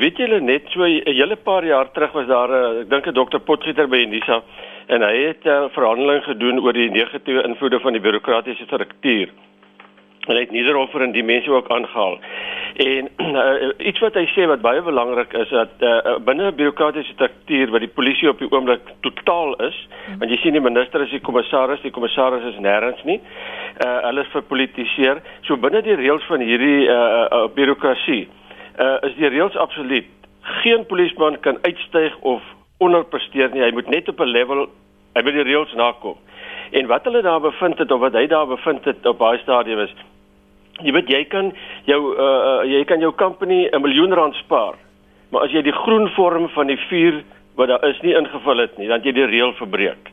[0.02, 3.14] Weet julle net so 'n hele paar jaar terug was daar 'n ek dink 'n
[3.14, 4.42] dokter Potgieter by Unisa
[4.88, 9.30] en hy het 'n uh, verhandeling gedoen oor die negatiewe invloede van die bureaukratiese struktuur.
[10.26, 12.18] Hulle het Niederhofer en die mense ook aangehaal.
[12.76, 17.14] En uh, iets wat hy sê wat baie belangrik is dat uh, binne 'n bureaukratiese
[17.14, 20.18] struktuur wat die polisie op die oomblik totaal is, mm.
[20.20, 23.20] want jy sien die minister is die kommissaris, die kommissaris is nêrens nie.
[23.86, 25.22] Uh, hulle is verpolitiseer.
[25.42, 28.28] So binne die reëls van hierdie uh, uh, bureaukrasie
[28.80, 30.06] uh, is die reëls absoluut.
[30.42, 32.42] Geen polisieman kan uitstyg of
[32.78, 33.62] onderpresteer nie.
[33.62, 34.68] Hy moet net op 'n level
[35.14, 36.18] hy moet die reëls nakom.
[36.72, 39.80] En wat hulle daar bevind het of wat hy daar bevind het op baie stadium
[39.80, 39.94] is
[40.82, 41.52] jy weet jy kan
[41.86, 44.76] jou uh, jy kan jou company 'n miljoen rand spaar.
[45.30, 47.24] Maar as jy die groen vorm van die vuur
[47.56, 50.10] wat daar is nie ingevul het nie, dan jy die reël verbreek.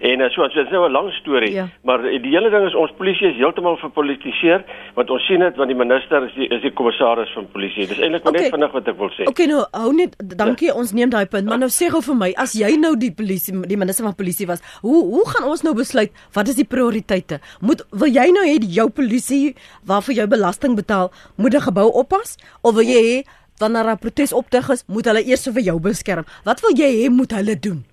[0.00, 1.68] En uh, so as dit is nou 'n lang storie, Ja.
[1.84, 5.68] maar die hele ding is ons polisie is heeltemal verpolitiseer want ons sien dit want
[5.68, 7.86] die minister is die is die kommissaris van polisie.
[7.86, 8.42] Dis eintlik Okay.
[8.42, 9.26] net vinnig wat ek wil sê.
[9.28, 12.32] Okay nou, hou net dankie, ons neem daai punt, maar nou sê gou vir my,
[12.36, 15.74] as jy nou die polisie die minister van polisie was, hoe hoe gaan ons nou
[15.74, 17.40] besluit wat is die prioriteite?
[17.60, 19.54] Moet wil jy nou hê jou polisie
[19.86, 23.24] waarvoor jy belasting betaal, moet 'n gebou oppas of wil jy hê
[23.60, 26.24] wanneer 'n protes optig is, moet hulle eers vir jou beskerm?
[26.44, 27.84] Wat wil jy hê moet hulle doen?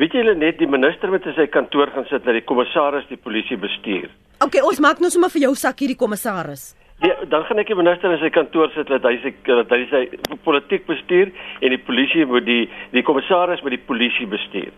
[0.00, 3.18] Weet julle net die minister moet in sy kantoor gaan sit dat die kommissaris die
[3.20, 4.08] polisie bestuur.
[4.40, 6.70] Okay, ons maak nou sommer vir jou sak hierdie kommissaris.
[7.04, 9.82] Ja, dan gaan ek die minister in sy kantoor sit dat hy sy dat hy
[9.90, 10.00] sy
[10.46, 11.28] politiek bestuur
[11.60, 12.62] en die polisie moet die
[12.94, 14.72] die kommissaris moet die polisie bestuur.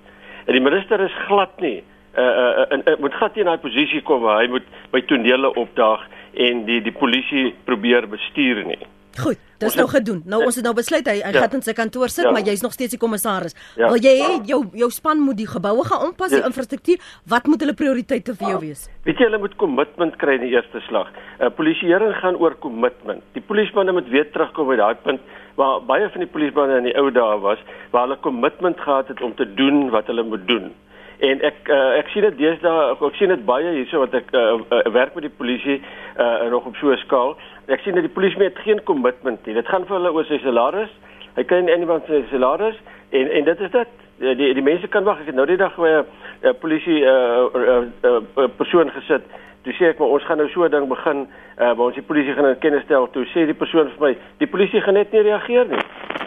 [0.47, 1.81] En die minister is glad nie
[2.13, 5.01] uh uh, uh, uh moet glad nie in daai posisie kom waar hy moet by
[5.07, 6.03] tonele opdaag
[6.49, 8.83] en die die polisie probeer bestuur nie.
[9.19, 10.23] Goed, dis Ons nou het- gedoen.
[10.25, 11.41] Nou ons het nou besluit hy, hy Ja.
[11.41, 12.31] gaan in sy kantoor sit, Ja.
[12.31, 13.55] maar jy's nog steeds die kommissaris.
[13.77, 13.89] Ja.
[13.89, 16.47] Wil jy hê jou jou span moet die geboue gaan aanpas, die Ja.
[16.47, 18.89] infrastruktuur, wat moet hulle prioriteite vir jou wees?
[19.05, 21.09] Weet jy hulle moet kommitment kry in die eerste slag.
[21.41, 23.23] 'n uh, Polisieering gaan oor kommitment.
[23.35, 25.21] Die polisiemanne moet weer terugkom by daai punt
[25.57, 27.59] waar baie van die polisiemanne in die ou dae was
[27.91, 30.73] waar hulle kommitment gehad het om te doen wat hulle moet doen.
[31.21, 34.59] En ek uh, ek sien dit deesdae ek sien dit baie hierso wat ek uh,
[34.71, 35.81] uh, werk met die polisie
[36.19, 37.37] uh, nog op so 'n skaal.
[37.69, 39.55] Ek sien dat die polisie het geen kommitment nie.
[39.55, 40.91] Dit gaan vir hulle oor sy salaris.
[41.37, 42.77] Hy kry nie iemand sy salaris
[43.11, 43.89] en en dit is dit.
[44.23, 45.21] Die die, mense kan wag.
[45.21, 46.05] Ek het nou die dag by 'n
[46.43, 49.23] uh, polisie uh, uh, uh, uh, persoon gesit
[49.63, 52.03] Toe sê ek maar ons gaan nou so 'n ding begin uh, waar ons die
[52.03, 53.07] polisie gaan in kennis stel.
[53.11, 55.83] Toe sê die persoon vir my, die polisie gaan net nie reageer nie.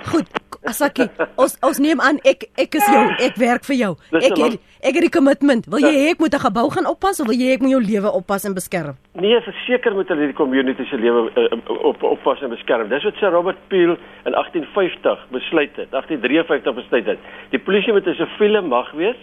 [0.08, 0.30] Goed,
[0.65, 1.06] Asaki,
[1.38, 3.91] ons ons neem aan ek ek is jou, ek werk vir jou.
[4.12, 5.67] Dis Ek het, ek het die commitment.
[5.69, 7.82] Wil jy hê ek moet 'n gebou gaan oppas of wil jy ek moet jou
[7.82, 8.97] lewe oppas en beskerm?
[9.13, 12.89] Nee, verseker moet hulle die community se lewe uh, op oppas en beskerm.
[12.89, 15.91] Dis wat Sir Robert Peel in 1850 besluit het.
[15.91, 17.19] 1853 besluit het.
[17.51, 19.17] Die polisie moet 'n siviele mag wees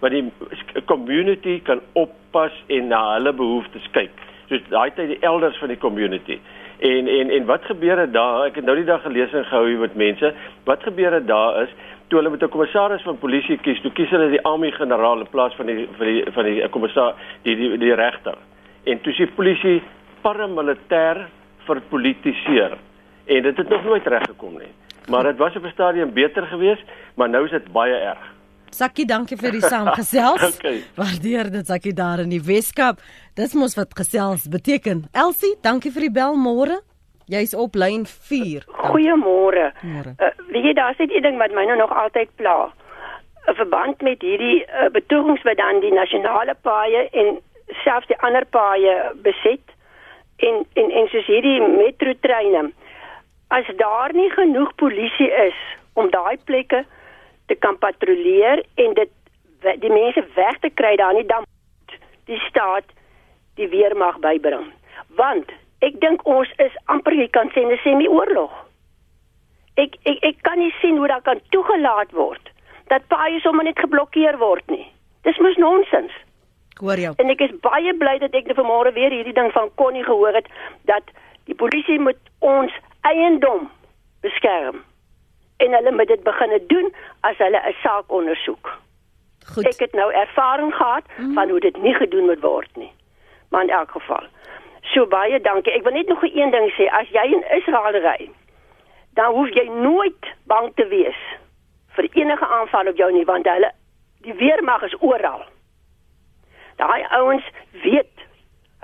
[0.00, 0.32] wat die
[0.84, 4.12] community kan oppas en na hulle behoeftes kyk.
[4.48, 6.38] Soos daai tyd die elders van die community.
[6.78, 8.44] En en en wat gebeur het daar?
[8.44, 10.34] Ek het nou die dag gelees en gehou met mense.
[10.64, 11.70] Wat gebeur het daar is
[12.08, 15.30] toe hulle met 'n kommissaris van polisie kies, toe kies hulle die army generaal in
[15.30, 18.34] plaas van die van die van die kommissaris die die, die regter.
[18.84, 19.82] En toe die polisie
[20.20, 21.26] paramilitêr
[21.64, 22.78] verpolitiseer.
[23.24, 24.72] En dit het nog nooit reggekom nie.
[25.08, 26.84] Maar dit was op 'n stadium beter geweest,
[27.14, 28.35] maar nou is dit baie erg.
[28.76, 30.42] Sakkie, dankie vir die saamgesels.
[30.56, 30.82] Okay.
[30.96, 33.00] Waardeer dit Sakkie daar in die Weskaap.
[33.36, 35.06] Dis mos wat gesels beteken.
[35.16, 36.80] Elsie, dankie vir die bel môre.
[37.32, 38.66] Jy's op lyn 4.
[38.68, 39.70] Goeiemôre.
[39.82, 40.12] Môre.
[40.20, 42.68] Uh, weet jy daar's net een ding wat my nou nog altyd pla.
[43.46, 47.38] 'n Verband met hierdie uh, betogings wat dan die nasionale paaie en
[47.82, 49.74] selfs die ander paaie beset
[50.38, 52.70] en en en soos hierdie metrotreine.
[53.48, 55.58] As daar nie genoeg polisie is
[55.94, 56.84] om daai plekke
[57.46, 59.10] te kan patrolleer en dit
[59.80, 61.44] die mense weg te kry daar nie dan
[62.26, 62.84] die staat
[63.54, 64.72] die weermag bybring.
[65.16, 65.52] Want
[65.86, 68.52] ek dink ons is amper jy kan sê 'n semi-oorlog.
[69.76, 72.52] Ek ek ek kan nie sien hoe dat kan toegelaat word
[72.86, 74.86] dat paaie sommer net geblokkeer word nie.
[75.22, 76.12] Dis mos nonsens.
[76.80, 77.14] Hoor jou.
[77.18, 80.36] En ek is baie bly dat ek nou vanmôre weer hierdie ding van Connie gehoor
[80.36, 80.46] het
[80.84, 81.02] dat
[81.44, 83.70] die polisie moet ons eiendom
[84.20, 84.82] beskerm.
[85.56, 88.72] En hulle moet dit begine doen as hulle 'n saak ondersoek.
[89.54, 89.64] Goed.
[89.64, 91.34] Ek het nou ervaring gehad mm.
[91.34, 92.92] van hoe dit nie gedoen moet word nie.
[93.50, 94.24] Maar in elk geval.
[94.82, 95.72] So baie dankie.
[95.72, 96.90] Ek wil net nog een ding sê.
[96.90, 98.30] As jy in Israel ry,
[99.14, 101.20] dan hoef jy nooit bang te wees
[101.96, 103.72] vir enige aanval op jou nie want hulle
[104.26, 105.44] die weermag is oral.
[106.76, 107.44] Daai ouens
[107.84, 108.24] weet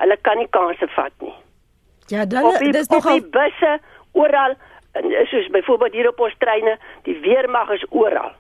[0.01, 1.35] hulle kan nie kansse vat nie.
[2.07, 3.73] Ja, Op dan die, dis op nogal die busse
[4.13, 4.57] oral
[4.93, 8.33] en soos byvoorbeeld hier op ons treine, die weermag is oral.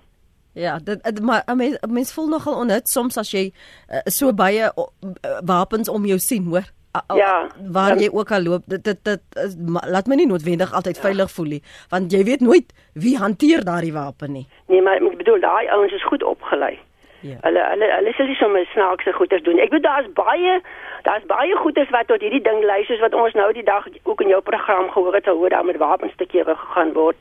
[0.54, 3.52] Ja, dit maar 'n mens mens voel nogal onhut soms as jy
[3.90, 6.64] uh, so baie uh, wapens om jou sien, hoor.
[6.96, 10.14] A- a- Ja, waar jy ook al loop, dit dit, dit is, ma- laat my
[10.14, 14.46] nie noodwendig altyd veilig voel nie, want jy weet nooit wie hanteer daardie wapen nie.
[14.68, 16.78] Nee, maar ek bedoel daai ouens is goed opgelei.
[17.22, 17.36] Ja.
[17.40, 19.58] Hulle hulle hulle sal nie sommer snaakse goeders doen.
[19.58, 20.60] Ek weet daar's baie
[21.02, 24.20] daar's baie goeders wat tot hierdie ding lei soos wat ons nou die dag ook
[24.20, 27.16] in jou program gehoor het hoe daar met wapens te kere gegaan word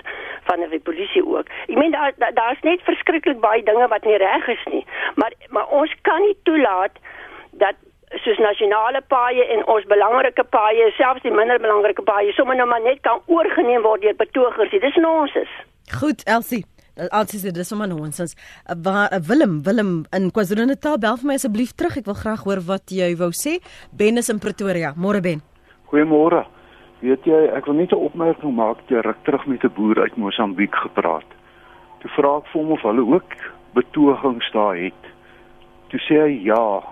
[0.50, 1.48] van die polisie ook.
[1.68, 4.86] Ek meen daar daar- daar's net verskriklik baie dinge wat nie reg is nie.
[5.16, 6.92] Maar maar ons kan nie toelaat
[7.52, 7.76] dat
[8.24, 12.82] soos nasionale paaie en ons belangrike paaie, selfs die minder belangrike paaie, sommer nou maar
[12.82, 14.72] net kan oorgeneem word deur betogers.
[14.72, 14.80] nie.
[14.80, 15.50] Dis nonsens.
[16.00, 16.66] Goed, Elsie.
[16.96, 18.36] Elsie sê dis sommer nonsens.
[18.68, 21.98] Uh, Waar uh, Willem, Willem in KwaZulu-Natal bel vir my asseblief terug.
[21.98, 23.60] Ek wil graag hoor wat jy wou sê.
[23.96, 24.94] Ben is in Pretoria.
[24.98, 25.42] Môre Ben.
[25.92, 26.44] Goeiemôre.
[27.02, 30.18] Weet jy, ek wil net 'n opmerking maak ter ruk terug met 'n boer uit
[30.18, 31.30] Mosambiek gepraat.
[32.02, 33.32] Toe vra ek vir hom of hulle ook
[33.74, 35.02] betogings daar het.
[35.90, 36.84] Toe sê hy ja.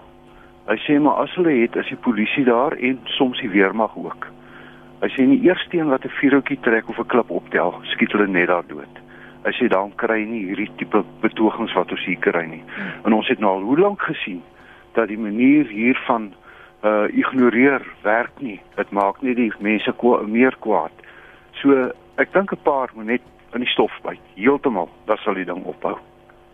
[0.68, 4.28] Hy sê maar as hulle het, is die polisie daar en soms die weermag ook.
[5.02, 8.28] Hy sê nie eerste een wat 'n vuurhoutjie trek of 'n klip optel, skiet hulle
[8.28, 9.09] net daar dood.
[9.44, 12.64] Hy sê dan kry nie hierdie tipe betogings wat ons hier kry nie.
[13.06, 14.42] En ons het nou al hoe lank gesien
[14.98, 16.34] dat die manier hiervan
[16.84, 18.60] uh ignoreer werk nie.
[18.76, 20.92] Dit maak net die mense kwa meer kwaad.
[21.62, 23.22] So ek dink 'n paar moet net
[23.54, 24.20] in die stof byt.
[24.36, 25.98] Heeltemal, dan sal die ding ophou.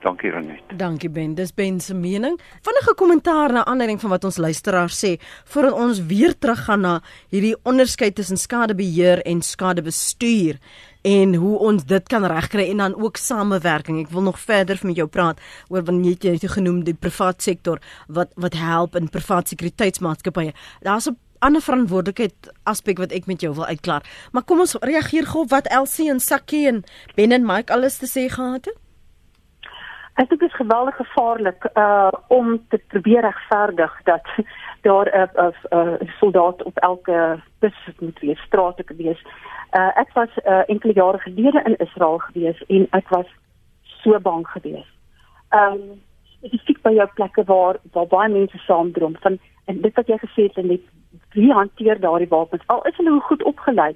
[0.06, 0.62] Dankie Renet.
[0.78, 2.40] Dankie Ben, dis Ben se mening.
[2.62, 7.00] Vinnige kommentaar na aanleiding van wat ons luisteraars sê, voordat ons weer teruggaan na
[7.34, 10.60] hierdie onderskeid tussen skadebeheer en skadebestuur
[11.06, 14.00] en hoe ons dit kan regkry en dan ook samewerking.
[14.02, 17.82] Ek wil nog verder met jou praat oor wanneer jy het genoem die privaat sektor
[18.08, 20.54] wat wat help in privaat sekuriteitsmaatskappye.
[20.82, 24.04] Daar's 'n ander verantwoordelikheid aspek wat ek met jou wil uitklaar.
[24.32, 26.84] Maar kom ons reageer gou wat Elsie en Sakkie en
[27.16, 28.78] Ben en Mike alles te sê gehad het.
[30.16, 34.26] Ek dink dit is geweldig gevaarlik uh om te probeer regverdig dat
[34.86, 39.22] daar 'n uh, 'n uh, soldaat op elke bus moet wees, straat moet wees.
[39.80, 43.26] Uh ek was uh, enkele jare gelede in Israel gewees en ek was
[43.82, 44.94] so bang geweest.
[45.50, 45.82] Um
[46.38, 50.42] spesifiek by jou plekke waar waar baie mense saamdrom van en dit wat jy gesê
[50.48, 50.82] het en net
[51.34, 53.96] wie hanteer daardie wapens al is hulle goed opgelei.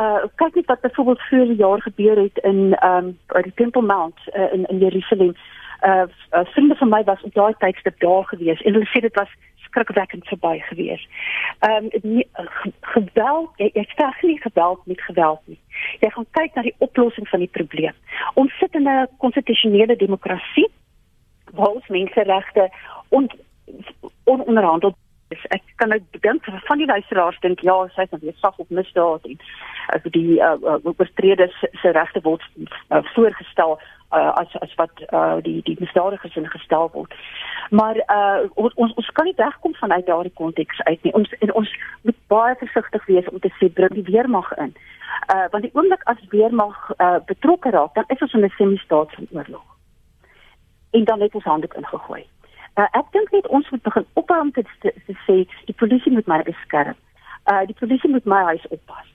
[0.00, 4.18] Uh kyk net wat byvoorbeeld vroeër jaar gebeur het in um by die Temple Mount
[4.34, 5.34] uh, in in Jerusalem.
[5.82, 9.14] Uh, uh vriende van my was op daai tydstip daar gewees en hulle sê dit
[9.14, 9.32] was
[9.70, 11.06] skrikwekkend verby gewees.
[11.66, 12.22] Ehm um,
[12.94, 15.58] geweld, jy, jy veg nie geweld met geweld nie.
[16.04, 17.96] Jy gaan kyk na die oplossing van die probleem.
[18.34, 20.68] Ons sit in 'n konstitusionele demokrasie
[21.54, 22.70] waar ons menseregte
[23.08, 23.30] on,
[24.24, 24.96] ononderhandeld
[25.28, 25.44] is.
[25.54, 28.70] Ek kan nou dink van die luisteraars dink ja, sy is nou weer sag op
[28.70, 29.38] misdaad en
[29.94, 33.78] as die uh, uh, oortreders se regte word uh, voorgestel
[34.10, 37.14] uh, as as wat uh, die die misdadigers ingestel word.
[37.70, 41.14] Maar uh, ons ons kan nie wegkom vanuit daardie konteks uit nie.
[41.14, 44.74] Ons en ons moet baie versigtig wees om te sê bring die weermag in.
[45.34, 49.14] Uh, want die oomblik as weermag uh, betrokke raak, dan is ons in 'n semi-staat
[49.14, 49.66] van oorlog.
[50.90, 52.26] En dan het ons handdoek ingegooi.
[52.74, 56.12] Uh, ek dink net ons moet begin ophou om te, te, te sê die polisie
[56.12, 56.96] moet my beskerm.
[57.50, 59.06] Uh die polisie moet my huis oppas.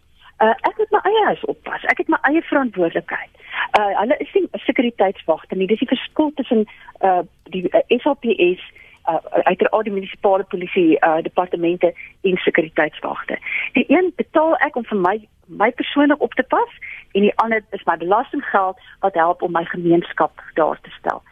[0.44, 1.84] Uh ek moet my eie huis oppas.
[1.92, 3.44] Ek het my eie verantwoordelikheid.
[3.80, 5.68] Uh hulle is nie sekuriteitswagte nie.
[5.68, 6.66] Dis die verskil tussen
[7.00, 7.22] uh
[7.54, 8.66] die uh, SAPS
[9.08, 13.40] uh uiteraard die munisipale polisie uh departemente en sekuriteitswagte.
[13.80, 15.16] Die een betaal ek om vir my
[15.48, 16.72] my persoonlik op te pas
[17.14, 21.24] en die ander is my belastinggeld wat help om my gemeenskap daar te stel.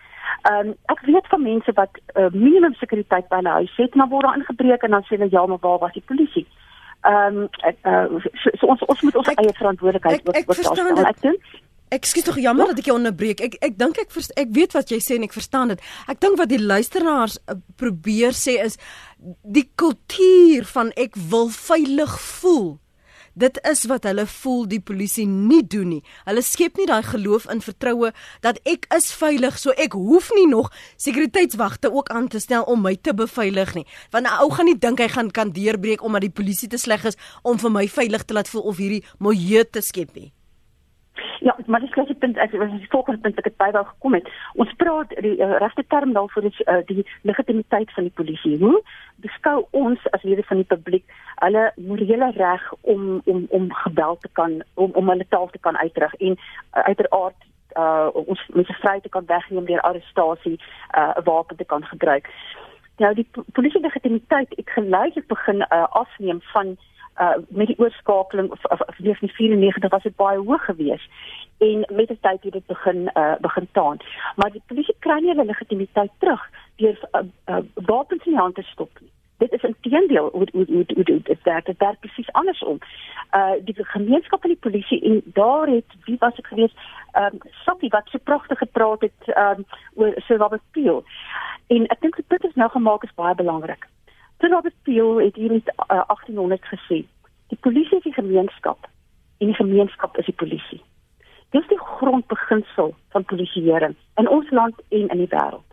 [0.52, 4.26] Um, ek weet van mense wat uh, minimum sekuriteit by hulle huis het dan word
[4.28, 6.48] daar ingebreek en dan sê hulle ja, maar waar was die polisie?
[7.04, 7.50] Ehm um,
[7.84, 11.06] uh, so, so ons ons moet ons ek, eie verantwoordelikheid ook verstaan.
[11.06, 11.54] Ek dink
[11.94, 13.42] Ek skiet tog jammer dat ek jou onderbreek.
[13.46, 15.84] Ek ek dink ek vers, ek weet wat jy sê en ek verstaan dit.
[16.10, 18.80] Ek dink wat die luisteraars uh, probeer sê is
[19.44, 22.80] die kultuur van ek wil veilig voel
[23.34, 26.04] dit is wat hulle voel die polisie nie doen nie.
[26.28, 28.14] Hulle skep nie daai geloof in vertroue
[28.46, 32.82] dat ek is veilig, so ek hoef nie nog sekuriteitswagte ook aan te stel om
[32.82, 33.88] my te beveilig nie.
[34.12, 37.06] Want 'n ou gaan nie dink hy gaan kan deurbreek omdat die polisie te sleg
[37.06, 40.34] is om vir my veilig te laat voel of hierdie milieu te skep nie.
[41.40, 44.16] Ja, maar dis klasie punt as as die volgende punt wat ek by wou gekom
[44.18, 44.30] het.
[44.58, 48.58] Ons praat die uh, regte term daarvoor is uh, die legitimiteit van die polisie.
[48.58, 48.82] Hoe
[49.22, 51.06] beskou ons as lede van die publiek
[51.44, 55.78] hulle morele reg om om om geweld te kan om om hulle taal te kan
[55.78, 61.24] uitdruk en uh, uiteraard uh ons mense vry te kan wegneem deur arrestasie, 'n uh,
[61.26, 62.30] wapen te kan gebruik.
[62.98, 66.78] Nou die polisie legitimiteit ek geleidelik begin uh, afneem van
[67.48, 71.10] met die oorskakeling of, of, of 1994 was dit baie hoog geweest
[71.58, 73.98] en met die tyd het dit begin uh begin taan.
[74.36, 78.56] Maar die polisie kry nie hulle legitimiteit terug deur uh, uh, wapens in die hand
[78.56, 79.12] te stop nie.
[79.38, 81.66] Dit is intedeel hoe hoe hoe hoe dit werk.
[81.66, 82.78] Dit werk presies andersom.
[83.36, 86.78] Uh die gemeenskap en die polisie en daar het wie was ek geweest?
[87.14, 91.04] Um Sophie wat so pragtig gepraat het um oor Sir Robert Peel.
[91.68, 93.88] En ek dink dit is nou gemaak is baie belangrik.
[94.44, 97.06] Sir Robert Peel het hier in uh, 1800 gesê:
[97.48, 98.90] "Die polisie is die gemeenskap
[99.38, 100.82] en die gemeenskap is die polisie."
[101.50, 105.64] Dis die grondbeginsel van polisieering in ons land en in die wêreld.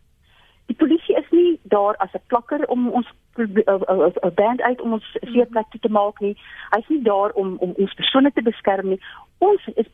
[0.67, 5.17] Die polisie is nie daar as 'n plakker om ons 'n band uit om ons
[5.21, 6.37] seerplek te maak nie.
[6.71, 9.01] Hy's nie daar om om ons persone te beskerm nie.
[9.39, 9.87] Ons is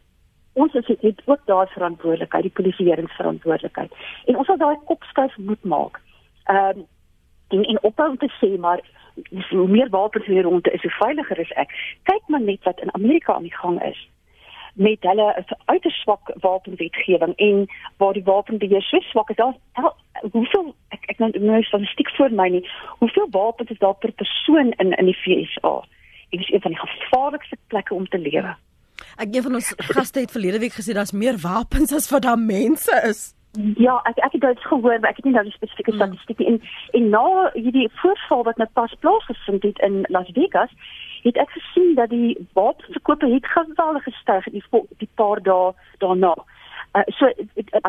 [0.53, 3.93] ons is dit ook daar verantwoordelikheid, die polisieeringsverantwoordelikheid.
[4.27, 6.01] En ons sal daai kopskuif moet maak.
[6.45, 6.87] Ehm um,
[7.49, 8.81] en en ophou te sê maar
[9.51, 11.73] hoe meer wapens hier rond is, hoe veiliger is ek.
[12.03, 14.09] Kyk maar net wat in Amerika aan die gang is
[14.77, 19.37] met hulle uiters swak wapenwetgewing en waar die wapenbeheer so swak is.
[19.37, 19.55] Daar
[20.33, 22.63] hoeveel ek ek nou nou statistiek voor my nie.
[23.01, 25.75] Hoeveel wapens is daar per persoon in in die FSA?
[26.31, 28.57] Dit is een van die gevaarlikste plekke om te lewe.
[29.17, 32.39] Ek een van ons gaste het verlede week gesê daar's meer wapens as wat daar
[32.39, 33.33] mense is.
[33.77, 36.01] Ja, ek ek het dit gehoor, maar ek het nie nou die spesifieke hmm.
[36.01, 40.73] statistieke in en na hierdie voorval wat nou pas plaasgevind het in Las Vegas,
[41.23, 44.65] het ek gesien dat die wapenverkope het geweldig gestyg die
[44.99, 46.35] die paar dae daarna.
[46.97, 47.29] Uh, so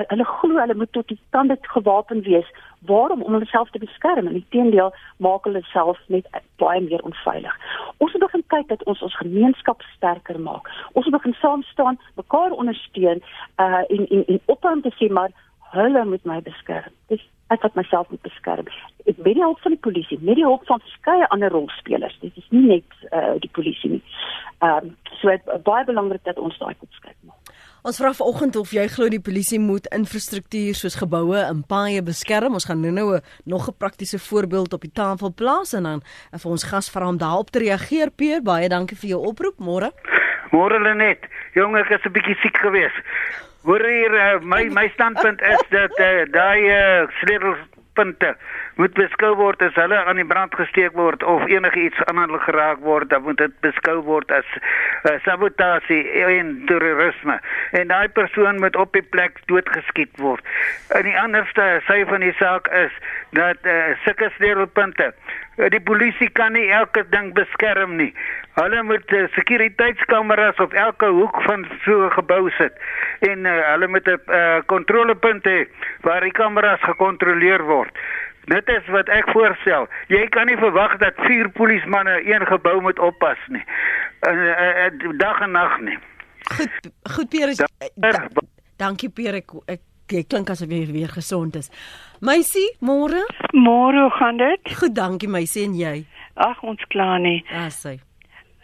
[0.10, 2.48] hulle glo hulle moet tot die tande gewapen wees.
[2.90, 4.28] Waarom om hulself te beskerm?
[4.28, 4.92] Inteendeel
[5.24, 6.28] maak hulle self net
[6.62, 7.56] baie meer onveilig.
[7.98, 10.68] Ons moet begin kyk dat ons ons gemeenskap sterker maak.
[10.94, 13.24] Ons moet begin saam staan, mekaar ondersteun
[13.64, 15.32] uh en en, en ophou te sê maar
[15.72, 16.94] hulle moet my beskerm.
[17.12, 18.68] Dis ek wat myself moet beskerm.
[19.08, 22.18] Ek weet die hulp van die polisie, met die hulp van verskeie ander rolspelers.
[22.22, 24.04] Dit is nie net uh, die polisie nie.
[24.60, 27.54] Ehm um, so dit is baie belangrik dat ons daai kop skep maak.
[27.88, 32.58] Ons vra vanoggend of jy glo die polisie moet infrastruktuur soos geboue en paaie beskerm.
[32.58, 36.02] Ons gaan nou-nou nog 'n praktiese voorbeeld op die tafel plaas en dan
[36.32, 38.12] en vir ons gas vra om daarop te reageer.
[38.12, 39.58] Peer, baie dankie vir jou oproep.
[39.60, 39.92] Môre.
[40.52, 41.20] Môre Lenet.
[41.54, 43.04] Jong, ek is 'n bietjie siek geweest.
[43.68, 48.30] Hoor hier uh, my my standpunt is dat uh, daai uh, sleutelpunte
[48.80, 53.10] moet beskou word as hulle aan die brand gesteek word of enigiets anders geraak word,
[53.12, 57.36] dan moet dit beskou word as uh, sabotasie en terrorisme.
[57.76, 60.48] En daai persoon moet op die plek doodgeskiet word.
[60.96, 62.96] En die anderste sy van die saak is
[63.36, 65.12] dat uh, sulke sleutelpunte
[65.58, 68.12] Die polisie kan nie elke ding beskerm nie.
[68.60, 72.74] Hulle moet uh, sekuriteitskameras op elke hoek van so 'n gebou sit
[73.20, 75.66] en uh, hulle moet 'n uh, kontrolepunt hê
[76.02, 77.90] waar die kameras gekontroleer word.
[78.46, 79.88] Dit is wat ek voorstel.
[80.08, 83.64] Jy kan nie verwag dat vier polismanne een gebou moet oppas nie.
[84.30, 85.98] Uh, uh, uh, dag en nag nie.
[86.56, 87.54] Goed, goed Pierre.
[87.56, 88.28] Da- Da,
[88.78, 89.38] dankie Pierre.
[89.38, 89.80] Ek, ek,
[90.14, 91.72] ek klink asof jy weer gesond is.
[92.22, 93.24] Meisie, môre?
[93.54, 94.76] Môre gaan dit?
[94.80, 95.96] Goed, dankie meisie en jy.
[96.36, 97.42] Ag, ons kla nie.
[97.52, 97.98] Ja, sy.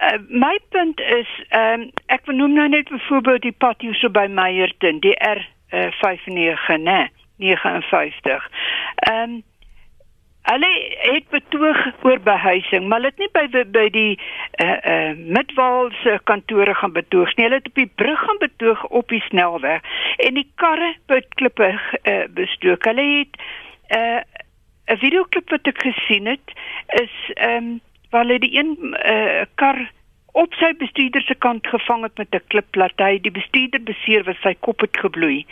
[0.04, 4.10] Uh, my punt is, ehm um, ek benoem nou net byvoorbeeld die pad hier so
[4.12, 5.40] by Meyerton, die R
[5.72, 7.08] uh, 59, né?
[7.40, 8.50] 59.
[9.10, 9.42] Ehm um,
[10.44, 10.70] Hulle
[11.08, 14.20] het betoog oor behuising, maar het nie by, by die
[14.52, 17.46] eh uh, eh uh, Midwaalse kantore gaan betoog nie.
[17.46, 19.82] Hulle het op die brug gaan betoog op die snelweg
[20.18, 21.70] en die karre het klippe
[22.02, 22.84] eh uh, bestook.
[22.84, 23.40] Hulle het
[23.88, 24.22] eh uh,
[24.92, 26.54] 'n videoklip wat ek gesien het
[26.88, 27.80] is ehm um,
[28.10, 29.92] waar hulle die een eh uh, kar
[30.32, 34.24] op sy bestuurder se kant gevang het met 'n klip laat hy die bestuurder beseer
[34.24, 35.46] wat sy kop het gebloei.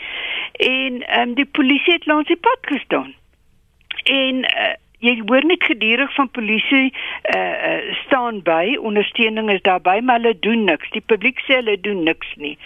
[0.51, 3.15] En ehm um, die polisie het langs die pad gestaan
[4.03, 9.99] en uh, jy hoor net gedurig van polisie uh, uh, staan by ondersteuning is daarby
[10.03, 10.89] maar hulle doen niks.
[10.93, 12.57] Die publiek sê hulle doen niks nie.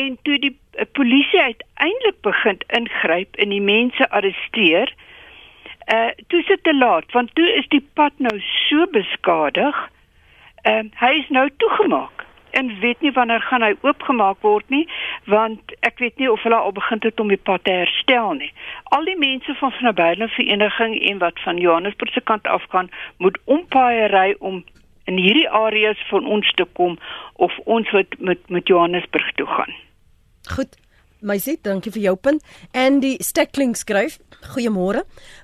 [0.00, 4.94] En toe die uh, polisie uiteindelik begin ingryp en die mense arresteer
[5.92, 8.36] uh, toe sit te laat want toe is die pad nou
[8.68, 9.76] so beskadig
[10.64, 12.19] uh, hy is nou toegemaak
[12.50, 14.86] en weet nie wanneer gaan hy oopgemaak word nie
[15.24, 18.52] want ek weet nie of hulle al begin het om die pad te herstel nie.
[18.96, 22.64] Al die mense van van die Berlin vereniging en wat van Johannesburg se kant af
[22.68, 24.64] gaan, moet ompaaie ry om
[25.04, 26.98] in hierdie areas van ons te kom
[27.34, 29.74] of ons wat met met Johannesburg toe gaan.
[30.54, 30.79] Goed.
[31.20, 32.44] Meisie, dankie vir jou punt.
[32.72, 35.02] Andy Steckling skryf: Goeiemôre.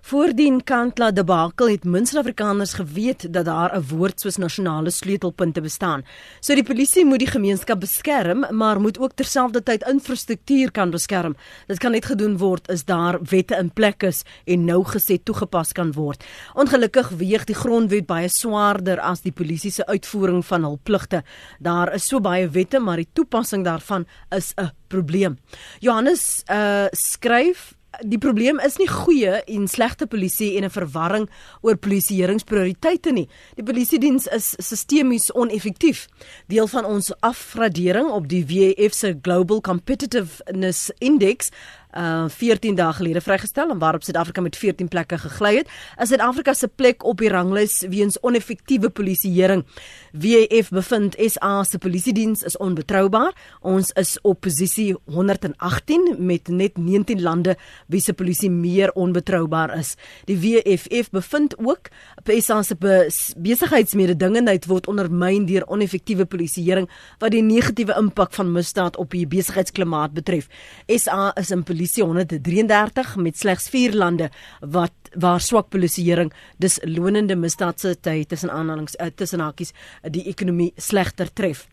[0.09, 6.05] Voordien Kantla debakel het min Suid-Afrikaners geweet dat daar 'n woord soos nasionale sleutelpunte bestaan.
[6.41, 11.37] So die polisie moet die gemeenskap beskerm, maar moet ook terselfdertyd infrastruktuur kan beskerm.
[11.67, 15.73] Dit kan net gedoen word as daar wette in plek is en nou gesê toegepas
[15.73, 16.25] kan word.
[16.55, 21.23] Ongelukkig weeg die grondwet baie swaarder as die polisie se uitvoering van hul pligte.
[21.61, 25.39] Daar is so baie wette, maar die toepassing daarvan is 'n probleem.
[25.81, 31.29] Johannes uh skryf Die probleem is nie goeie en slegte polisie en 'n verwarring
[31.63, 33.29] oor polisieeringsprioriteite nie.
[33.57, 36.07] Die polisiediens is sistemies oneffektief.
[36.47, 41.51] Deel van ons afgradering op die WEF se Global Competitiveness Index
[41.97, 45.71] uh 14 dae gelede vrygestel en waarop Suid-Afrika met 14 plekke gegly het.
[46.01, 49.65] Is Suid-Afrika se plek op die ranglys weens oneffektiewe polisieering.
[50.13, 53.33] WEF bevind SA se polisiediens is onbetroubaar.
[53.61, 59.95] Ons is op posisie 118 met net 19 lande wie se polisie meer onbetroubaar is.
[60.25, 61.91] Die WFF bevind ook
[62.39, 66.89] SA se be besigheidsmededingendheid word ondermyn deur oneffektiewe polisieering
[67.23, 70.49] wat die negatiewe impak van misdaad op die besigheidsklimaat betref.
[70.87, 71.65] SA is in
[71.95, 74.31] 133 met slegs 4 lande
[74.61, 79.73] wat waar swak polisieering dis lonende misdaadse tussen aanhalings uh, tussen hakies
[80.11, 81.67] die ekonomie slegter tref.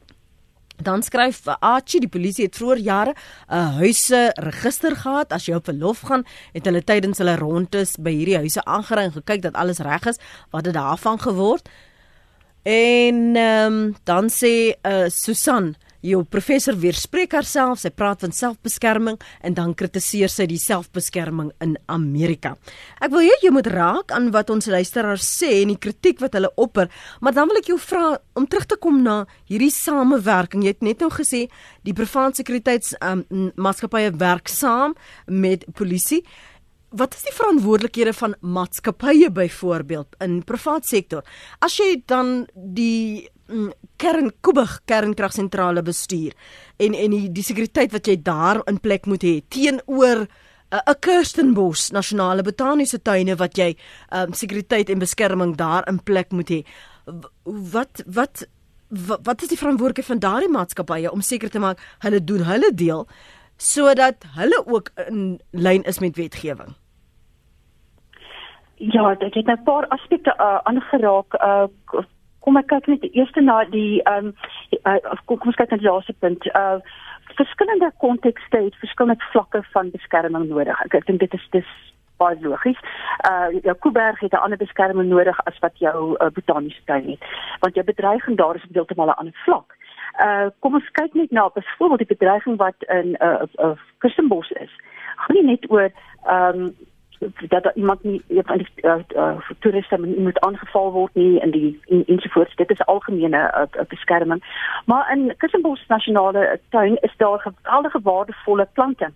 [0.83, 3.13] Dan skryf Archie die polisie het vroeër jare
[3.49, 8.11] 'n huise register gehad as jy op verlof gaan het hulle tydens hulle rondes by
[8.11, 10.19] hierdie huise aangery en gekyk dat alles reg is
[10.51, 11.69] wat het daarvan geword
[12.63, 19.15] en um, dan sê uh, Susan Jou professor weerspreek haarself, sy praat van selfbeskerming
[19.47, 22.57] en dan kritiseer sy die selfbeskerming in Amerika.
[22.99, 26.35] Ek wil hê jy moet raak aan wat ons luisteraars sê en die kritiek wat
[26.35, 26.91] hulle opper,
[27.23, 30.65] maar dan wil ek jou vra om terug te kom na hierdie samewerking.
[30.67, 31.45] Jy het net nou gesê
[31.87, 33.23] die private sekuriteits um,
[33.55, 34.97] maatskappye werk saam
[35.31, 36.25] met polisie.
[36.93, 41.23] Wat is die verantwoordelikhede van maatskappye byvoorbeeld in private sektor?
[41.63, 43.31] As jy dan die
[43.97, 46.33] kern Kubig kernkragsentrale bestuur
[46.79, 50.25] en en die, die sekuriteit wat jy daar in plek moet hê teenoor
[50.73, 53.75] 'n uh, Kirstenbos nasionale botaniese tuine wat jy
[54.11, 56.63] um, sekuriteit en beskerming daar in plek moet hê
[57.45, 58.47] wat wat
[58.89, 62.71] wat, wat is die verantwoordelikheid van daardie maatskappye om seker te maak hulle doen hulle
[62.73, 63.07] deel
[63.57, 66.75] sodat hulle ook in lyn is met wetgewing
[68.83, 71.33] Ja, dit het 'n paar aspekte uh, aangeraak.
[71.33, 71.63] Uh,
[72.43, 74.35] kom ek kyk net eers na die ehm um,
[74.83, 76.47] uh, kom ons kyk na die laaste punt.
[76.53, 76.79] Uh
[77.33, 80.81] verskillende kontekste het verskillende vlakke van beskerming nodig.
[80.85, 81.69] Ek, ek dink dit is dis
[82.21, 82.79] baie logies.
[83.29, 87.23] Uh jou Kuiberg het 'n ander beskerming nodig as wat jou uh, botaniese tuin het.
[87.59, 89.75] Want jou bedreiging daar is heeltemal 'n ander vlak.
[90.25, 94.51] Uh kom ons kyk net na byvoorbeeld die bedreiging wat in 'n uh, uh, Kirstenbos
[94.51, 94.71] is.
[95.15, 95.89] Gaan nie net oor
[96.25, 96.75] ehm um,
[97.47, 102.05] dat daar iemand nie van uh, uh, toeriste moet aangeval word nie in die en,
[102.05, 102.55] ensovoorts.
[102.55, 104.43] Dit is algemene uh, beskerming.
[104.85, 109.11] Maar in Kussenbos nasionale tuin is daar geweldige waardevolle plante.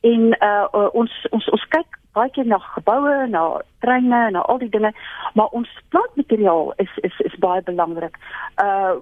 [0.00, 4.58] En uh, uh, ons ons ons kyk baie keer na geboue na treine na al
[4.58, 4.92] die dinge
[5.34, 8.16] maar ons plantmateriaal is is is baie belangrik.
[8.62, 8.94] Uh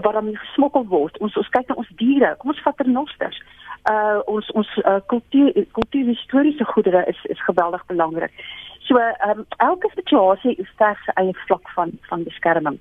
[0.00, 1.18] dan gesmokkel word.
[1.18, 2.34] Ons ons kyk na ons diere.
[2.38, 3.42] Kom ons vat renosters
[3.90, 8.32] uh ons ons uh, kultuur kultuurhistoriese goedere is is geweldig belangrik.
[8.80, 12.78] So um, elke situasie is ter sy eie vlak van van beskerming.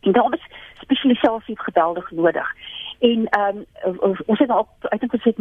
[0.00, 0.46] En daar is
[0.80, 2.54] spesialisasie geweldig nodig.
[3.00, 5.36] En ehm um, ons het al ek dink ons het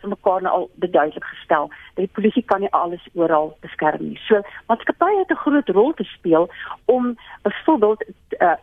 [0.00, 4.20] vir mekaar nou al duidelik gestel dat die polisie kan nie alles oral beskerm nie.
[4.28, 6.48] So maatskappye het 'n groot rol te speel
[6.84, 8.04] om byvoorbeeld
[8.40, 8.56] uh,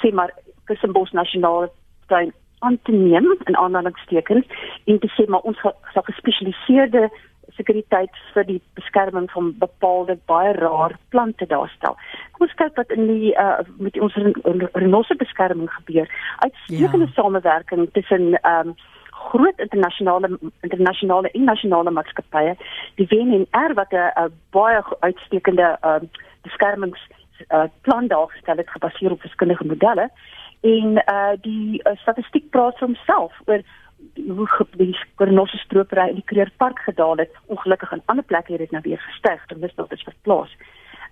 [0.00, 0.32] sê maar
[0.64, 1.70] Kussenbos nasionale
[2.06, 4.46] tuin aan te neem in aanhalingstekens
[4.84, 7.08] en te sê maar ons sal gespesialiseerde
[7.56, 11.96] sekuriteit vir die beskerming van bepaalde baie rar plante daarstel.
[12.32, 14.16] Kom ons kyk wat in die uh, met ons
[14.78, 16.08] renosse beskerming gebeur.
[16.46, 17.14] Uitstekende ja.
[17.18, 18.74] samewerking tussen ehm um,
[19.20, 20.30] groot internasionale
[20.64, 22.54] internasionale en nasionale maatskappye,
[22.96, 26.00] die WNR wat 'n baie uitstekende uh,
[26.42, 27.00] beskermings
[27.48, 30.10] uh, plan daar gestel het gebaseer op verskillende modelle
[30.60, 33.62] en uh die uh, statistiek praat vir homself oor
[34.16, 37.32] hoe die Kornosse stropery in die Kreerpark gedaal het.
[37.46, 40.56] Ongelukkig in ander plekke het dit nou weer gestyg, is dit verplaas.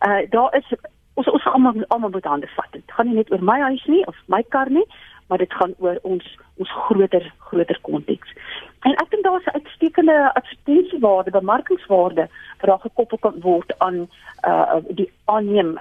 [0.07, 0.73] Uh daar is
[1.15, 2.73] ons ons almal almal moet hande vat.
[2.73, 4.87] Dit gaan nie net oor my huis nie of my kar nie,
[5.29, 6.25] maar dit gaan oor ons
[6.57, 8.33] ons groter groter konteks.
[8.87, 12.29] En ek dink daar's 'n uitstekende advertensiewaarde, bemarkingswaarde
[12.61, 14.09] wat daar gekoppel kan word aan
[14.47, 15.79] uh die aanneem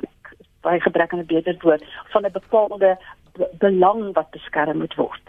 [0.68, 2.98] by gebrek aan 'n beter woord van 'n bepaalde
[3.64, 5.24] belang wat beskerm moet word.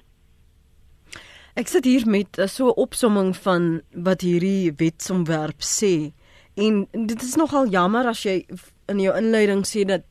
[1.55, 6.13] Ek sit hier met 'n so 'n opsomming van wat hierdie wetsontwerp sê.
[6.55, 8.47] En dit is nogal jammer as jy
[8.87, 10.03] in jou inleiding sê dat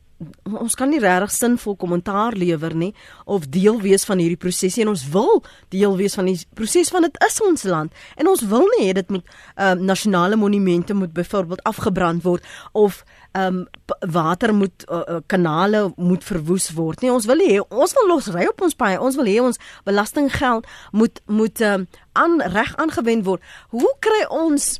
[0.44, 2.94] ons kan nie regtig sinvol kommentaar lewer nie
[3.26, 7.06] of deel wees van hierdie proses en ons wil deel wees van die proses van
[7.06, 11.14] dit is ons land en ons wil nie hê dit moet uh, nasionale monumente moet
[11.14, 13.04] byvoorbeeld afgebrand word of
[13.38, 13.68] ehm um,
[14.12, 17.12] water moet uh, kanale moet verwoes word nie.
[17.14, 20.68] Ons wil hê ons wil los ry op ons paai ons wil hê ons belastinggeld
[20.92, 23.42] moet moet ehm um, aan reg aangewend word.
[23.70, 24.80] Hoe kry ons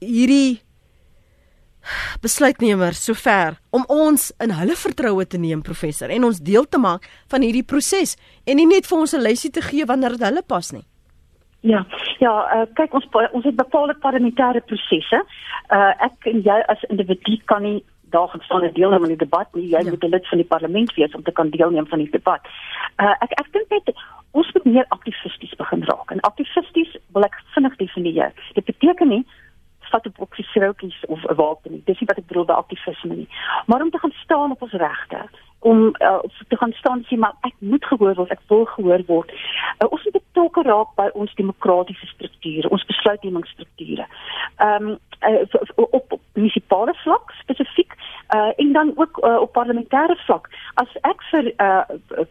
[0.00, 0.62] hierdie
[2.22, 7.08] besluitnemers sover om ons in hulle vertroue te neem professor en ons deel te maak
[7.32, 10.42] van hierdie proses en nie net vir ons 'n lysie te gee wanneer dit hulle
[10.42, 10.86] pas nie.
[11.62, 11.84] Ja,
[12.18, 15.20] ja, uh, kyk ons ons het bepaalde parlementêre prosesse.
[15.70, 19.54] Uh ek en jy as individu kan nie daar gestaan en deelneem aan die debat
[19.54, 19.68] nie.
[19.70, 19.90] Jy ja.
[19.90, 22.42] moet 'n lid van die parlement wees om te kan deelneem van die debat.
[22.98, 23.94] Uh ek ek dink net
[24.32, 26.10] ons moet meer aktivisties begin raak.
[26.10, 28.32] En aktivisties wil ek vinnig definieer.
[28.54, 29.24] Dit beteken nie
[29.92, 31.82] vat op oksiesroutjies of 'n wapen nie.
[31.84, 33.28] Dis nie wat ek bedoel by aktivisme nie.
[33.66, 35.20] Maar om te gaan staan op ons regte,
[35.62, 39.32] om uh, te gaan staan sê maar ek moet gehoor word, ek wil gehoor word.
[39.78, 44.06] Uh, ons moet betrokke raak by ons demokratiese strukture, ons besluitnemingsstrukture.
[44.58, 47.94] Ehm um, uh, op munisipale vlak spesifiek
[48.34, 50.48] uh, en dan ook uh, op parlementêre vlak.
[50.74, 52.26] As ek vir 'n uh,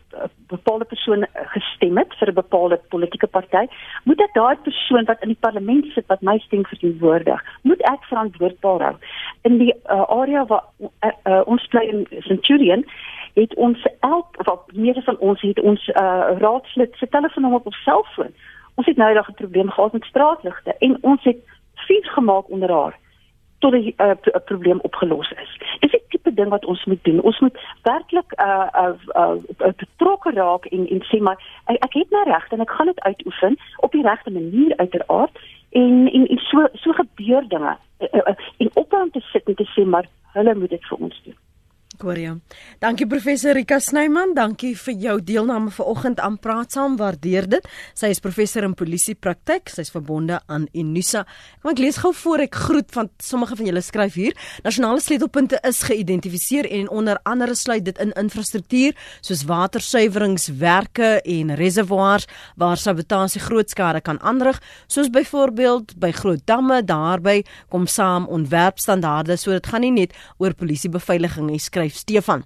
[0.47, 1.25] bepaalde persoon
[1.55, 3.65] gestem het vir 'n bepaalde politieke party,
[4.03, 8.03] moet ek daai persoon wat in die parlement sit wat my stem verteenwoordig, moet ek
[8.03, 8.95] verantwoordbaar hou.
[9.41, 12.85] In die uh, area waar uh, uh, ons bly in Centurion
[13.33, 15.95] het ons elk wat meeste van ons het ons uh,
[16.37, 18.33] raadslid se telefoonnommer op ons selfoon.
[18.75, 21.37] Ons het nou 'n probleem gehad met straatligte en ons het
[21.75, 22.99] vuur gemaak onder haar
[23.61, 24.11] tot die uh,
[24.45, 25.51] probleem opgelos is.
[25.79, 27.21] Dis 'n tipe ding wat ons moet doen.
[27.21, 31.93] Ons moet werklik uh uh, uh, uh betrokke raak en en sê maar ek, ek
[31.93, 36.27] het my regte en ek gaan dit uitoefen op die regte manier uiteraard en en,
[36.27, 37.77] en so so gebeur dinge.
[37.99, 40.97] Uh, uh, en op aan te sit en te sê maar hulle moet dit vir
[40.97, 41.37] ons doen.
[42.01, 42.33] Korea.
[42.81, 47.67] Dankie professor Rika Snyman, dankie vir jou deelname vanoggend aan Praat Saam, waardeer dit.
[47.97, 51.23] Sy is professor in polisie praktyk, sy's verbonde aan Unisa.
[51.61, 54.37] Kom ek lees gou voor ek groet van sommige van julle skryf hier.
[54.65, 62.25] Nasionale sleutelpunte is geïdentifiseer en onder andere sluit dit in infrastruktuur soos watersuiweringswerke en reservoirs
[62.57, 66.81] waar sabotasie groot skade kan aanrig, soos byvoorbeeld by groot damme.
[66.81, 72.45] Daarby kom saam ontwerpstandaarde, so dit gaan nie net oor polisiebeveiliging nie, skryf skryf Stefan.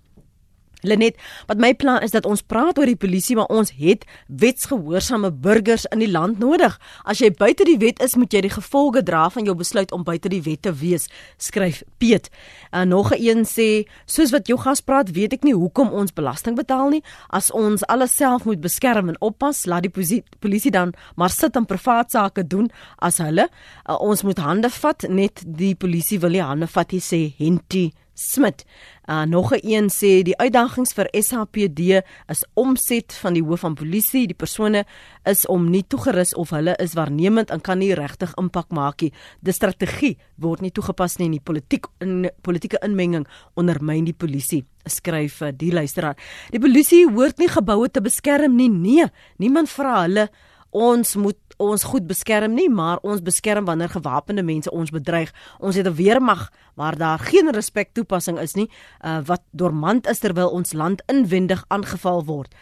[0.86, 1.16] Lenet,
[1.50, 5.88] wat my plan is dat ons praat oor die polisie, maar ons het wetsgehoorsame burgers
[5.90, 6.76] in die land nodig.
[7.10, 10.04] As jy buite die wet is, moet jy die gevolge dra van jou besluit om
[10.06, 11.08] buite die wet te wees,
[11.42, 12.30] skryf Piet.
[12.70, 16.14] En nog 'n een sê, soos wat jou gas praat, weet ek nie hoekom ons
[16.14, 17.04] belasting betaal nie.
[17.30, 21.66] As ons alles self moet beskerm en oppas, laat die polisie, dan maar sit en
[21.66, 22.70] privaat sake doen
[23.00, 23.50] as hulle.
[23.90, 27.92] Uh, ons moet hande vat, net die polisie wil nie hande vat nie, sê Henty
[28.16, 28.64] Smit.
[29.10, 31.80] Uh, nog 'n een sê die uitdagings vir SAPD
[32.28, 34.28] is omset van die hoof van polisie.
[34.28, 34.86] Die persone
[35.24, 39.14] is om nie toegerus of hulle is waarnemend en kan nie regtig impak maak nie.
[39.42, 44.66] Die strategie word nie toegepas nie in die politiek in politieke inmenging ondermyn die polisie.
[44.86, 46.16] Skryf uh, die luisteraar.
[46.52, 48.70] Die polisie hoort nie geboue te beskerm nie.
[48.70, 49.06] Nee,
[49.38, 50.30] niemand vra hulle
[50.76, 55.34] ons moet ons goed beskerm nie, maar ons beskerm wanneer gewapende mense ons bedreig.
[55.60, 58.70] Ons het 'n weermag waar daar geen respek toepassing is nie,
[59.06, 62.56] uh, wat dormant is terwyl ons land inwendig aangeval word.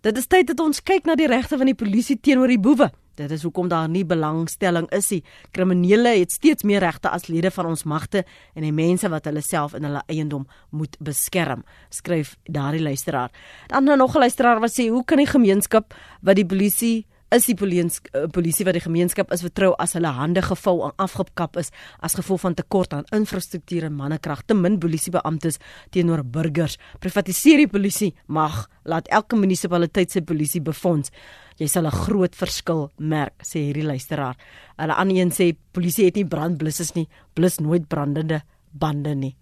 [0.00, 2.90] Dit is tyd dat ons kyk na die regte van die polisie teenoor die boewe.
[3.20, 5.20] Dit is hoekom daar nie belangstelling is nie.
[5.52, 8.24] Kriminele het steeds meer regte as lede van ons magte
[8.56, 13.30] en die mense wat hulle self in hulle eiendom moet beskerm, skryf daardie luisteraar.
[13.68, 17.54] Dan nog 'n luisteraar wat sê, "Hoe kan die gemeenskap wat die polisie is die
[17.54, 21.70] uh, polisie wat die gemeenskap is vertrou as hulle hande gevou en afgekap is
[22.02, 24.42] as gevolg van tekort aan infrastruktuur en mannekrag.
[24.46, 25.60] Te min polisiebeamptes
[25.94, 26.76] teenoor burgers.
[27.00, 28.66] Privatiseer die polisie mag.
[28.84, 31.10] Laat elke munisipaliteit sy polisie befonds.
[31.58, 34.36] Jy sal 'n groot verskil merk sê hierdie luisteraar.
[34.76, 37.08] Hulle aan een sê polisie het nie brandblussers nie.
[37.34, 39.36] Blus nooit brandende bande nie.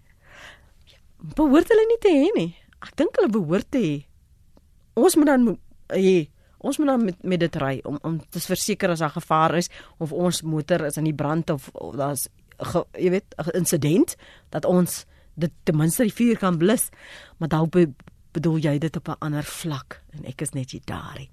[1.35, 2.55] Behoort hulle nie te hê nie?
[2.81, 4.05] Ek dink hulle behoort te hê.
[4.95, 5.57] Ons moet dan
[5.89, 6.29] hê
[6.59, 9.69] Ons moet dan met, met dit ry om om te verseker as daar gevaar is
[9.97, 12.27] of ons motor is in die brand of, of daar's
[12.97, 14.15] jy weet 'n insident
[14.49, 16.89] dat ons dit ten minste die vuur kan blus.
[17.37, 17.89] Maar dalk be,
[18.31, 21.27] bedoel jy dit op 'n ander vlak en ek is net hier daarin.